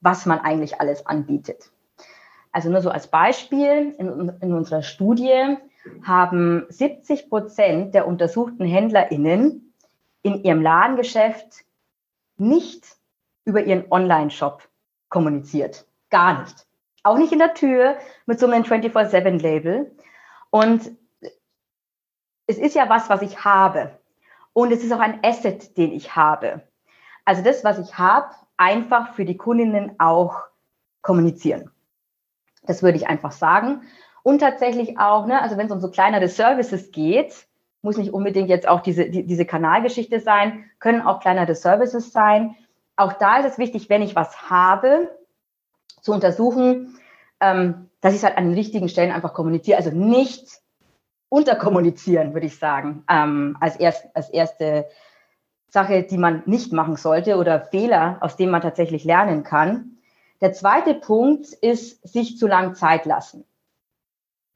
was 0.00 0.26
man 0.26 0.40
eigentlich 0.40 0.80
alles 0.80 1.06
anbietet. 1.06 1.70
Also 2.52 2.70
nur 2.70 2.82
so 2.82 2.90
als 2.90 3.06
Beispiel, 3.06 3.94
in, 3.98 4.32
in 4.40 4.52
unserer 4.52 4.82
Studie 4.82 5.56
haben 6.02 6.66
70 6.68 7.28
Prozent 7.28 7.94
der 7.94 8.06
untersuchten 8.06 8.64
HändlerInnen 8.64 9.74
in 10.22 10.42
ihrem 10.42 10.62
Ladengeschäft 10.62 11.64
nicht 12.36 12.84
über 13.44 13.62
ihren 13.62 13.90
Online-Shop 13.90 14.68
kommuniziert. 15.08 15.86
Gar 16.10 16.42
nicht. 16.42 16.66
Auch 17.02 17.18
nicht 17.18 17.32
in 17.32 17.38
der 17.38 17.54
Tür 17.54 17.96
mit 18.26 18.40
so 18.40 18.46
einem 18.46 18.64
24-7-Label. 18.64 19.94
Und 20.50 20.90
es 22.46 22.58
ist 22.58 22.74
ja 22.74 22.88
was, 22.88 23.10
was 23.10 23.22
ich 23.22 23.44
habe. 23.44 23.98
Und 24.52 24.72
es 24.72 24.82
ist 24.82 24.92
auch 24.92 25.00
ein 25.00 25.20
Asset, 25.22 25.76
den 25.76 25.92
ich 25.92 26.16
habe. 26.16 26.62
Also 27.24 27.42
das, 27.42 27.64
was 27.64 27.78
ich 27.78 27.98
habe, 27.98 28.34
einfach 28.56 29.14
für 29.14 29.24
die 29.24 29.36
Kundinnen 29.36 29.98
auch 29.98 30.44
kommunizieren. 31.02 31.70
Das 32.62 32.82
würde 32.82 32.96
ich 32.96 33.08
einfach 33.08 33.32
sagen. 33.32 33.82
Und 34.24 34.38
tatsächlich 34.38 34.98
auch, 34.98 35.26
ne, 35.26 35.40
also 35.42 35.58
wenn 35.58 35.66
es 35.66 35.72
um 35.72 35.80
so 35.80 35.90
kleinere 35.90 36.28
Services 36.28 36.90
geht, 36.90 37.46
muss 37.82 37.98
nicht 37.98 38.14
unbedingt 38.14 38.48
jetzt 38.48 38.66
auch 38.66 38.80
diese, 38.80 39.10
die, 39.10 39.26
diese 39.26 39.44
Kanalgeschichte 39.44 40.18
sein, 40.18 40.64
können 40.78 41.02
auch 41.02 41.20
kleinere 41.20 41.54
Services 41.54 42.10
sein. 42.10 42.56
Auch 42.96 43.12
da 43.12 43.36
ist 43.36 43.52
es 43.52 43.58
wichtig, 43.58 43.90
wenn 43.90 44.00
ich 44.00 44.16
was 44.16 44.48
habe, 44.48 45.10
zu 46.00 46.12
untersuchen, 46.12 46.98
ähm, 47.38 47.90
dass 48.00 48.14
ich 48.14 48.20
es 48.20 48.24
halt 48.24 48.38
an 48.38 48.46
den 48.46 48.54
richtigen 48.54 48.88
Stellen 48.88 49.12
einfach 49.12 49.34
kommuniziere. 49.34 49.76
Also 49.76 49.90
nicht 49.90 50.48
unterkommunizieren, 51.28 52.32
würde 52.32 52.46
ich 52.46 52.58
sagen, 52.58 53.04
ähm, 53.10 53.58
als, 53.60 53.76
erst, 53.76 54.06
als 54.14 54.30
erste 54.30 54.86
Sache, 55.68 56.02
die 56.02 56.16
man 56.18 56.42
nicht 56.46 56.72
machen 56.72 56.96
sollte 56.96 57.36
oder 57.36 57.60
Fehler, 57.60 58.16
aus 58.22 58.36
denen 58.36 58.52
man 58.52 58.62
tatsächlich 58.62 59.04
lernen 59.04 59.42
kann. 59.42 59.98
Der 60.40 60.54
zweite 60.54 60.94
Punkt 60.94 61.48
ist, 61.48 62.08
sich 62.08 62.38
zu 62.38 62.46
lang 62.46 62.74
Zeit 62.74 63.04
lassen 63.04 63.44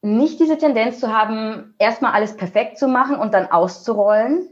nicht 0.02 0.38
diese 0.40 0.58
Tendenz 0.58 1.00
zu 1.00 1.12
haben, 1.12 1.74
erstmal 1.78 2.12
alles 2.12 2.36
perfekt 2.36 2.78
zu 2.78 2.88
machen 2.88 3.16
und 3.16 3.34
dann 3.34 3.50
auszurollen, 3.50 4.48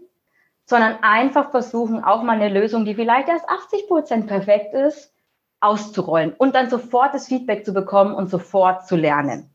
sondern 0.64 0.98
einfach 1.02 1.50
versuchen, 1.50 2.02
auch 2.02 2.22
mal 2.22 2.40
eine 2.40 2.48
Lösung, 2.48 2.84
die 2.84 2.94
vielleicht 2.94 3.28
erst 3.28 3.48
80 3.48 3.86
Prozent 3.86 4.26
perfekt 4.26 4.74
ist, 4.74 5.14
auszurollen 5.60 6.34
und 6.36 6.54
dann 6.54 6.68
sofort 6.68 7.14
das 7.14 7.28
Feedback 7.28 7.64
zu 7.64 7.72
bekommen 7.72 8.14
und 8.14 8.28
sofort 8.28 8.86
zu 8.86 8.96
lernen. 8.96 9.50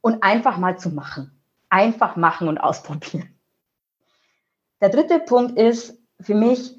Und 0.00 0.22
einfach 0.22 0.56
mal 0.56 0.78
zu 0.78 0.90
machen. 0.90 1.38
einfach 1.68 2.16
machen 2.16 2.48
und 2.48 2.58
ausprobieren. 2.58 3.34
Der 4.80 4.90
dritte 4.90 5.18
Punkt 5.20 5.58
ist 5.58 5.98
für 6.20 6.34
mich, 6.34 6.78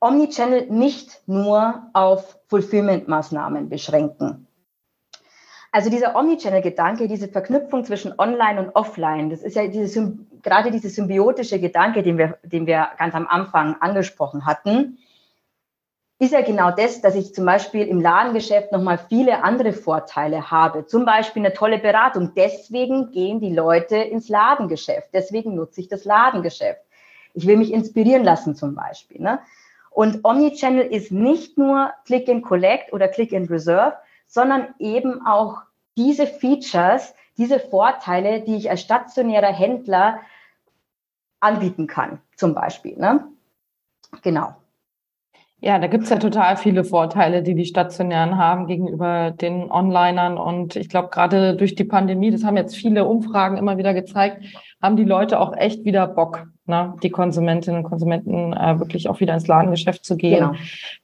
Omnichannel 0.00 0.70
nicht 0.70 1.22
nur 1.26 1.90
auf 1.92 2.38
Fulfillment-Maßnahmen 2.46 3.68
beschränken. 3.68 4.47
Also 5.70 5.90
dieser 5.90 6.16
Omnichannel-Gedanke, 6.16 7.08
diese 7.08 7.28
Verknüpfung 7.28 7.84
zwischen 7.84 8.14
Online 8.18 8.60
und 8.60 8.74
Offline, 8.74 9.28
das 9.28 9.42
ist 9.42 9.54
ja 9.54 9.66
diese, 9.66 10.16
gerade 10.42 10.70
dieser 10.70 10.88
symbiotische 10.88 11.60
Gedanke, 11.60 12.02
den 12.02 12.16
wir, 12.16 12.38
den 12.42 12.66
wir 12.66 12.88
ganz 12.98 13.14
am 13.14 13.26
Anfang 13.26 13.76
angesprochen 13.80 14.46
hatten, 14.46 14.98
ist 16.20 16.32
ja 16.32 16.40
genau 16.40 16.72
das, 16.72 17.00
dass 17.00 17.14
ich 17.14 17.32
zum 17.32 17.44
Beispiel 17.44 17.86
im 17.86 18.00
Ladengeschäft 18.00 18.72
nochmal 18.72 18.98
viele 19.08 19.44
andere 19.44 19.72
Vorteile 19.72 20.50
habe. 20.50 20.86
Zum 20.86 21.04
Beispiel 21.04 21.44
eine 21.44 21.54
tolle 21.54 21.78
Beratung. 21.78 22.32
Deswegen 22.34 23.12
gehen 23.12 23.38
die 23.38 23.54
Leute 23.54 23.96
ins 23.96 24.28
Ladengeschäft. 24.28 25.10
Deswegen 25.12 25.54
nutze 25.54 25.80
ich 25.80 25.88
das 25.88 26.04
Ladengeschäft. 26.04 26.80
Ich 27.34 27.46
will 27.46 27.56
mich 27.56 27.72
inspirieren 27.72 28.24
lassen 28.24 28.56
zum 28.56 28.74
Beispiel. 28.74 29.20
Ne? 29.20 29.38
Und 29.90 30.24
Omnichannel 30.24 30.86
ist 30.86 31.12
nicht 31.12 31.56
nur 31.56 31.92
Click 32.04 32.28
and 32.28 32.42
Collect 32.42 32.92
oder 32.92 33.06
Click 33.06 33.32
and 33.32 33.48
Reserve, 33.48 33.96
sondern 34.28 34.74
eben 34.78 35.26
auch 35.26 35.62
diese 35.96 36.26
Features, 36.26 37.14
diese 37.36 37.58
Vorteile, 37.58 38.42
die 38.42 38.56
ich 38.56 38.70
als 38.70 38.82
stationärer 38.82 39.52
Händler 39.52 40.20
anbieten 41.40 41.88
kann, 41.88 42.20
zum 42.36 42.54
Beispiel. 42.54 42.96
Ne? 42.96 43.24
Genau. 44.22 44.54
Ja, 45.60 45.80
da 45.80 45.88
gibt's 45.88 46.08
ja 46.08 46.18
total 46.18 46.56
viele 46.56 46.84
Vorteile, 46.84 47.42
die 47.42 47.56
die 47.56 47.64
Stationären 47.64 48.38
haben 48.38 48.68
gegenüber 48.68 49.32
den 49.32 49.72
Onlinern. 49.72 50.38
Und 50.38 50.76
ich 50.76 50.88
glaube, 50.88 51.08
gerade 51.08 51.56
durch 51.56 51.74
die 51.74 51.84
Pandemie, 51.84 52.30
das 52.30 52.44
haben 52.44 52.56
jetzt 52.56 52.76
viele 52.76 53.04
Umfragen 53.06 53.56
immer 53.56 53.76
wieder 53.76 53.92
gezeigt, 53.92 54.44
haben 54.80 54.96
die 54.96 55.04
Leute 55.04 55.40
auch 55.40 55.56
echt 55.56 55.84
wieder 55.84 56.06
Bock, 56.06 56.46
ne, 56.66 56.94
die 57.02 57.10
Konsumentinnen 57.10 57.82
und 57.82 57.88
Konsumenten 57.88 58.52
äh, 58.52 58.78
wirklich 58.78 59.08
auch 59.08 59.20
wieder 59.20 59.34
ins 59.34 59.46
Ladengeschäft 59.46 60.04
zu 60.04 60.16
gehen, 60.16 60.50
genau. 60.50 60.54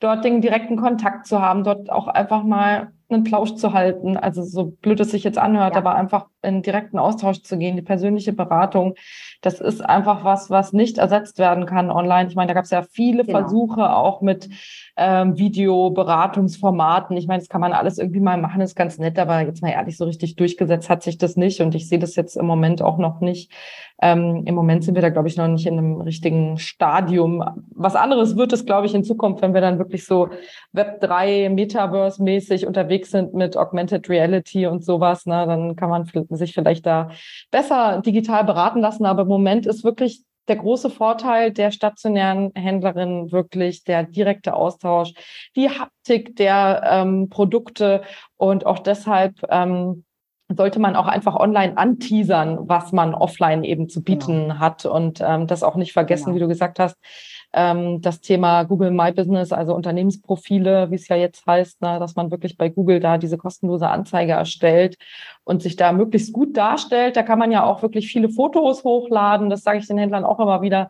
dort 0.00 0.24
den 0.24 0.40
direkten 0.40 0.76
Kontakt 0.76 1.26
zu 1.26 1.40
haben, 1.40 1.64
dort 1.64 1.90
auch 1.90 2.06
einfach 2.06 2.44
mal 2.44 2.92
einen 3.08 3.24
Plausch 3.24 3.54
zu 3.54 3.72
halten. 3.72 4.16
Also 4.16 4.42
so 4.42 4.64
blöd 4.80 5.00
es 5.00 5.10
sich 5.10 5.24
jetzt 5.24 5.38
anhört, 5.38 5.74
ja. 5.74 5.80
aber 5.80 5.94
einfach 5.94 6.26
in 6.42 6.62
direkten 6.62 6.98
Austausch 6.98 7.42
zu 7.42 7.58
gehen, 7.58 7.76
die 7.76 7.82
persönliche 7.82 8.32
Beratung, 8.32 8.94
das 9.42 9.60
ist 9.60 9.84
einfach 9.84 10.24
was, 10.24 10.50
was 10.50 10.72
nicht 10.72 10.98
ersetzt 10.98 11.38
werden 11.38 11.66
kann 11.66 11.90
online. 11.90 12.28
Ich 12.28 12.37
meine, 12.37 12.48
da 12.48 12.54
gab 12.54 12.64
es 12.64 12.70
ja 12.70 12.82
viele 12.82 13.24
genau. 13.24 13.40
Versuche 13.40 13.94
auch 13.94 14.20
mit 14.20 14.48
ähm, 14.96 15.37
Videoberatungsformaten. 15.37 17.16
Ich 17.16 17.26
meine, 17.26 17.40
das 17.40 17.48
kann 17.48 17.61
man 17.61 17.72
alles 17.72 17.98
irgendwie 17.98 18.20
mal 18.20 18.38
machen, 18.38 18.61
ist 18.61 18.76
ganz 18.76 18.98
nett, 18.98 19.18
aber 19.18 19.40
jetzt 19.40 19.62
mal 19.62 19.70
ehrlich, 19.70 19.96
so 19.96 20.04
richtig 20.04 20.37
durchgesetzt 20.37 20.88
hat 20.88 21.02
sich 21.02 21.18
das 21.18 21.37
nicht 21.37 21.61
und 21.61 21.74
ich 21.74 21.88
sehe 21.88 21.98
das 21.98 22.14
jetzt 22.16 22.37
im 22.37 22.46
Moment 22.46 22.83
auch 22.83 22.98
noch 22.98 23.20
nicht. 23.20 23.50
Ähm, 24.02 24.42
Im 24.44 24.54
Moment 24.54 24.85
sind 24.85 24.96
wir 24.96 25.02
da, 25.02 25.09
glaube 25.09 25.28
ich, 25.28 25.37
noch 25.37 25.46
nicht 25.46 25.66
in 25.66 25.78
einem 25.78 26.00
richtigen 26.00 26.59
Stadium. 26.59 27.44
Was 27.70 27.94
anderes 27.94 28.37
wird 28.37 28.52
es, 28.52 28.66
glaube 28.66 28.87
ich, 28.87 28.94
in 28.94 29.04
Zukunft, 29.04 29.40
wenn 29.40 29.54
wir 29.54 29.61
dann 29.61 29.78
wirklich 29.78 30.04
so 30.04 30.30
Web 30.72 31.00
3, 31.00 31.48
Metaverse-mäßig 31.48 32.66
unterwegs 32.66 33.11
sind 33.11 33.35
mit 33.35 33.57
Augmented 33.57 34.09
Reality 34.09 34.66
und 34.66 34.85
sowas. 34.85 35.26
Ne? 35.26 35.46
Dann 35.46 35.76
kann 35.76 35.90
man 35.90 36.04
sich 36.30 36.54
vielleicht 36.54 36.87
da 36.87 37.11
besser 37.52 38.02
digital 38.04 38.44
beraten 38.44 38.80
lassen. 38.80 39.07
Aber 39.07 39.22
im 39.22 39.28
Moment 39.28 39.64
ist 39.64 39.85
wirklich 39.85 40.24
der 40.48 40.57
große 40.57 40.90
Vorteil 40.90 41.52
der 41.52 41.70
stationären 41.70 42.52
Händlerin 42.54 43.33
wirklich 43.33 43.85
der 43.85 44.04
direkte 44.04 44.54
Austausch, 44.54 45.12
die 45.57 45.70
Haptik 45.70 46.37
der 46.37 46.83
ähm, 46.85 47.28
Produkte 47.30 48.02
und 48.37 48.66
auch 48.66 48.78
deshalb 48.78 49.35
ähm, 49.48 50.04
sollte 50.54 50.78
man 50.78 50.94
auch 50.96 51.07
einfach 51.07 51.37
online 51.37 51.76
anteasern, 51.76 52.59
was 52.68 52.92
man 52.92 53.14
offline 53.14 53.64
eben 53.64 53.88
zu 53.88 54.02
bieten 54.02 54.48
genau. 54.48 54.59
hat 54.59 54.85
und 54.85 55.22
ähm, 55.24 55.46
das 55.46 55.62
auch 55.62 55.76
nicht 55.76 55.92
vergessen, 55.92 56.26
genau. 56.26 56.37
wie 56.37 56.40
du 56.40 56.48
gesagt 56.48 56.78
hast. 56.78 56.96
Ähm, 57.57 58.01
das 58.03 58.21
Thema 58.21 58.64
Google 58.64 58.90
My 58.90 59.12
Business, 59.12 59.53
also 59.53 59.75
Unternehmensprofile, 59.77 60.90
wie 60.90 60.97
es 60.97 61.07
ja 61.07 61.14
jetzt 61.14 61.47
heißt, 61.47 61.81
ne, 61.83 62.01
dass 62.01 62.17
man 62.17 62.33
wirklich 62.33 62.57
bei 62.57 62.69
Google 62.69 62.99
da 62.99 63.17
diese 63.17 63.38
kostenlose 63.38 63.88
Anzeige 63.88 64.33
erstellt 64.33 64.97
und 65.45 65.62
sich 65.62 65.77
da 65.77 65.93
möglichst 65.93 66.33
gut 66.33 66.57
darstellt. 66.57 67.17
Da 67.17 67.23
kann 67.23 67.38
man 67.38 67.53
ja 67.53 67.62
auch 67.62 67.83
wirklich 67.83 68.09
viele 68.09 68.29
Fotos 68.29 68.83
hochladen. 68.83 69.51
Das 69.51 69.62
sage 69.62 69.79
ich 69.79 69.87
den 69.87 69.99
Händlern 69.99 70.25
auch 70.25 70.40
immer 70.40 70.62
wieder. 70.62 70.88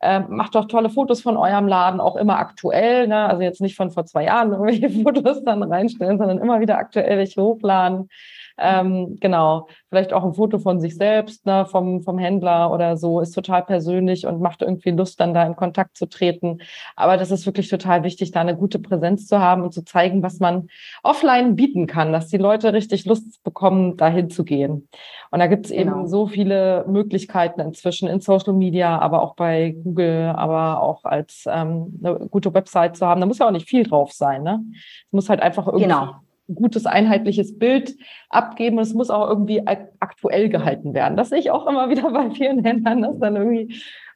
Äh, 0.00 0.20
macht 0.20 0.54
doch 0.54 0.66
tolle 0.66 0.90
Fotos 0.90 1.20
von 1.20 1.36
eurem 1.36 1.66
Laden, 1.66 1.98
auch 1.98 2.14
immer 2.14 2.38
aktuell. 2.38 3.08
Ne? 3.08 3.26
Also 3.26 3.42
jetzt 3.42 3.60
nicht 3.60 3.74
von 3.74 3.90
vor 3.90 4.04
zwei 4.04 4.24
Jahren 4.24 4.52
irgendwelche 4.52 4.90
Fotos 4.90 5.42
dann 5.42 5.64
reinstellen, 5.64 6.18
sondern 6.18 6.38
immer 6.38 6.60
wieder 6.60 6.78
aktuell 6.78 7.18
welche 7.18 7.42
hochladen. 7.42 8.08
Ähm, 8.56 9.18
genau, 9.20 9.66
vielleicht 9.88 10.12
auch 10.12 10.24
ein 10.24 10.34
Foto 10.34 10.58
von 10.58 10.80
sich 10.80 10.94
selbst, 10.96 11.44
ne, 11.44 11.66
vom, 11.66 12.02
vom 12.02 12.18
Händler 12.18 12.72
oder 12.72 12.96
so, 12.96 13.20
ist 13.20 13.32
total 13.32 13.64
persönlich 13.64 14.26
und 14.26 14.40
macht 14.40 14.62
irgendwie 14.62 14.90
Lust, 14.90 15.18
dann 15.18 15.34
da 15.34 15.44
in 15.44 15.56
Kontakt 15.56 15.96
zu 15.96 16.06
treten. 16.06 16.58
Aber 16.94 17.16
das 17.16 17.32
ist 17.32 17.46
wirklich 17.46 17.68
total 17.68 18.04
wichtig, 18.04 18.30
da 18.30 18.40
eine 18.40 18.56
gute 18.56 18.78
Präsenz 18.78 19.26
zu 19.26 19.40
haben 19.40 19.62
und 19.62 19.74
zu 19.74 19.84
zeigen, 19.84 20.22
was 20.22 20.38
man 20.38 20.68
offline 21.02 21.56
bieten 21.56 21.88
kann, 21.88 22.12
dass 22.12 22.28
die 22.28 22.36
Leute 22.36 22.72
richtig 22.72 23.06
Lust 23.06 23.42
bekommen, 23.42 23.96
dahin 23.96 24.30
zu 24.30 24.44
gehen. 24.44 24.88
Und 25.32 25.40
da 25.40 25.48
gibt 25.48 25.66
es 25.66 25.72
genau. 25.72 25.98
eben 25.98 26.08
so 26.08 26.28
viele 26.28 26.84
Möglichkeiten 26.86 27.60
inzwischen 27.60 28.08
in 28.08 28.20
Social 28.20 28.52
Media, 28.52 29.00
aber 29.00 29.22
auch 29.22 29.34
bei 29.34 29.74
Google, 29.82 30.32
aber 30.36 30.80
auch 30.80 31.04
als 31.04 31.44
ähm, 31.48 31.98
eine 32.04 32.28
gute 32.28 32.54
Website 32.54 32.96
zu 32.96 33.06
haben. 33.06 33.20
Da 33.20 33.26
muss 33.26 33.38
ja 33.38 33.48
auch 33.48 33.50
nicht 33.50 33.68
viel 33.68 33.82
drauf 33.82 34.12
sein. 34.12 34.44
Ne? 34.44 34.60
Es 35.06 35.12
muss 35.12 35.28
halt 35.28 35.40
einfach 35.40 35.66
irgendwie 35.66 35.86
genau 35.86 36.14
gutes, 36.52 36.86
einheitliches 36.86 37.58
Bild 37.58 37.96
abgeben. 38.28 38.78
Es 38.78 38.94
muss 38.94 39.10
auch 39.10 39.28
irgendwie 39.28 39.66
aktuell 39.66 40.48
gehalten 40.48 40.94
werden. 40.94 41.16
Das 41.16 41.30
sehe 41.30 41.38
ich 41.38 41.50
auch 41.50 41.66
immer 41.66 41.88
wieder 41.88 42.10
bei 42.12 42.30
vielen 42.30 42.64
Händlern, 42.64 43.02
dass 43.02 43.18
dann 43.18 43.36
irgendwie 43.36 43.74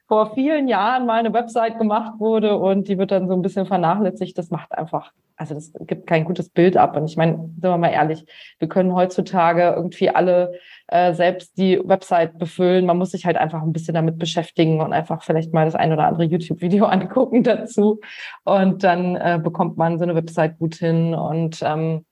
vor 0.09 0.33
vielen 0.33 0.67
Jahren 0.67 1.05
mal 1.05 1.19
eine 1.19 1.33
Website 1.33 1.77
gemacht 1.77 2.19
wurde 2.19 2.57
und 2.57 2.87
die 2.87 2.97
wird 2.97 3.11
dann 3.11 3.27
so 3.27 3.35
ein 3.35 3.43
bisschen 3.43 3.67
vernachlässigt. 3.67 4.35
Das 4.39 4.49
macht 4.49 4.71
einfach, 4.71 5.11
also 5.35 5.53
das 5.53 5.71
gibt 5.81 6.07
kein 6.07 6.25
gutes 6.25 6.49
Bild 6.49 6.77
ab. 6.77 6.97
Und 6.97 7.05
ich 7.05 7.15
meine, 7.15 7.33
sind 7.37 7.61
wir 7.61 7.77
mal 7.77 7.91
ehrlich, 7.91 8.25
wir 8.57 8.67
können 8.67 8.95
heutzutage 8.95 9.71
irgendwie 9.75 10.09
alle 10.09 10.53
äh, 10.87 11.13
selbst 11.13 11.59
die 11.59 11.79
Website 11.87 12.39
befüllen. 12.39 12.87
Man 12.87 12.97
muss 12.97 13.11
sich 13.11 13.27
halt 13.27 13.37
einfach 13.37 13.61
ein 13.61 13.71
bisschen 13.71 13.93
damit 13.93 14.17
beschäftigen 14.17 14.81
und 14.81 14.93
einfach 14.93 15.21
vielleicht 15.21 15.53
mal 15.53 15.65
das 15.65 15.75
ein 15.75 15.93
oder 15.93 16.07
andere 16.07 16.23
YouTube-Video 16.23 16.85
angucken 16.87 17.43
dazu. 17.43 17.99
Und 18.45 18.83
dann 18.83 19.15
äh, 19.15 19.39
bekommt 19.41 19.77
man 19.77 19.99
so 19.99 20.05
eine 20.05 20.15
Website 20.15 20.57
gut 20.57 20.73
hin. 20.73 21.13
Und 21.13 21.61
ähm, 21.61 22.03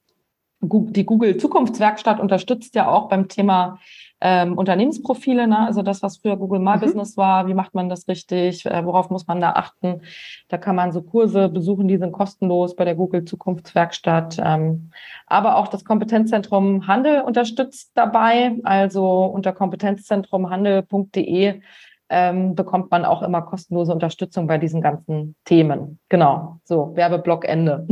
die 0.62 1.06
Google 1.06 1.38
Zukunftswerkstatt 1.38 2.20
unterstützt 2.20 2.74
ja 2.76 2.90
auch 2.90 3.10
beim 3.10 3.28
Thema 3.28 3.80
ähm, 4.20 4.58
Unternehmensprofile, 4.58 5.48
ne? 5.48 5.60
also 5.60 5.84
das, 5.84 6.02
was 6.02 6.18
früher 6.18 6.38
Google 6.38 6.60
My 6.60 6.78
mhm. 6.78 6.80
Business 6.80 7.16
war, 7.18 7.48
wie 7.48 7.54
macht 7.54 7.76
man 7.76 7.88
das 7.90 8.08
richtig, 8.08 8.66
äh, 8.66 8.84
worauf 8.84 9.12
muss 9.12 9.28
man 9.28 9.40
da 9.40 9.52
achten. 9.52 10.02
Da 10.48 10.58
kann 10.58 10.76
man 10.76 10.92
so 10.92 11.04
Kurse 11.04 11.50
besuchen, 11.50 11.88
die 11.88 11.98
sind 11.98 12.12
kostenlos 12.12 12.76
bei 12.76 12.86
der 12.86 12.96
Google 12.96 13.26
Zukunftswerkstatt. 13.26 14.40
Ähm, 14.44 14.90
aber 15.28 15.58
auch 15.58 15.68
das 15.68 15.86
Kompetenzzentrum 15.86 16.88
Handel 16.88 17.22
unterstützt 17.22 17.92
dabei, 17.94 18.56
also 18.64 19.26
unter 19.26 19.54
kompetenzzentrumhandel.de 19.54 21.62
ähm, 22.10 22.56
bekommt 22.56 22.90
man 22.90 23.06
auch 23.06 23.22
immer 23.22 23.44
kostenlose 23.44 23.94
Unterstützung 23.94 24.48
bei 24.48 24.58
diesen 24.58 24.82
ganzen 24.82 25.36
Themen. 25.46 26.00
Genau, 26.10 26.60
so 26.64 26.96
Werbeblock 26.96 27.46
Ende. 27.46 27.86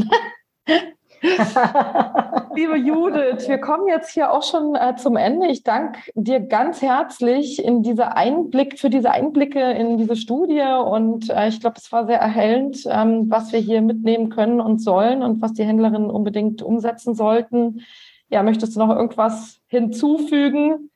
Liebe 2.56 2.78
Judith, 2.78 3.48
wir 3.48 3.58
kommen 3.58 3.88
jetzt 3.88 4.12
hier 4.12 4.32
auch 4.32 4.44
schon 4.44 4.76
äh, 4.76 4.96
zum 4.96 5.16
Ende. 5.16 5.48
Ich 5.48 5.64
danke 5.64 6.00
dir 6.14 6.40
ganz 6.40 6.82
herzlich 6.82 7.64
in 7.64 7.84
diese 7.84 8.16
Einblick, 8.16 8.80
für 8.80 8.90
diese 8.90 9.12
Einblicke 9.12 9.60
in 9.60 9.98
diese 9.98 10.16
Studie 10.16 10.64
und 10.86 11.30
äh, 11.30 11.48
ich 11.48 11.60
glaube, 11.60 11.78
es 11.78 11.92
war 11.92 12.06
sehr 12.06 12.20
erhellend, 12.20 12.86
ähm, 12.90 13.26
was 13.30 13.52
wir 13.52 13.60
hier 13.60 13.82
mitnehmen 13.82 14.30
können 14.30 14.62
und 14.62 14.80
sollen 14.80 15.24
und 15.24 15.42
was 15.42 15.54
die 15.54 15.64
Händlerinnen 15.64 16.10
unbedingt 16.10 16.62
umsetzen 16.62 17.16
sollten. 17.16 17.82
Ja, 18.30 18.44
möchtest 18.44 18.76
du 18.76 18.80
noch 18.80 18.90
irgendwas 18.90 19.60
hinzufügen? 19.68 20.92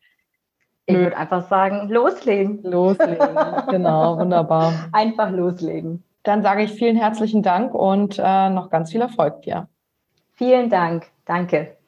Ich 0.86 0.96
würde 0.96 1.18
einfach 1.18 1.48
sagen, 1.48 1.88
loslegen. 1.89 2.63
Loslegen, 2.63 3.38
genau, 3.70 4.18
wunderbar. 4.18 4.74
Einfach 4.92 5.30
loslegen. 5.30 6.04
Dann 6.24 6.42
sage 6.42 6.63
ich 6.63 6.72
vielen 6.72 6.96
herzlichen 6.96 7.44
Dank 7.44 7.74
und 7.74 8.20
äh, 8.20 8.50
noch 8.50 8.70
ganz 8.70 8.92
viel 8.92 9.02
Erfolg 9.02 9.44
dir. 9.44 9.68
Vielen 10.39 10.69
Dank. 10.69 11.08
Danke. 11.25 11.79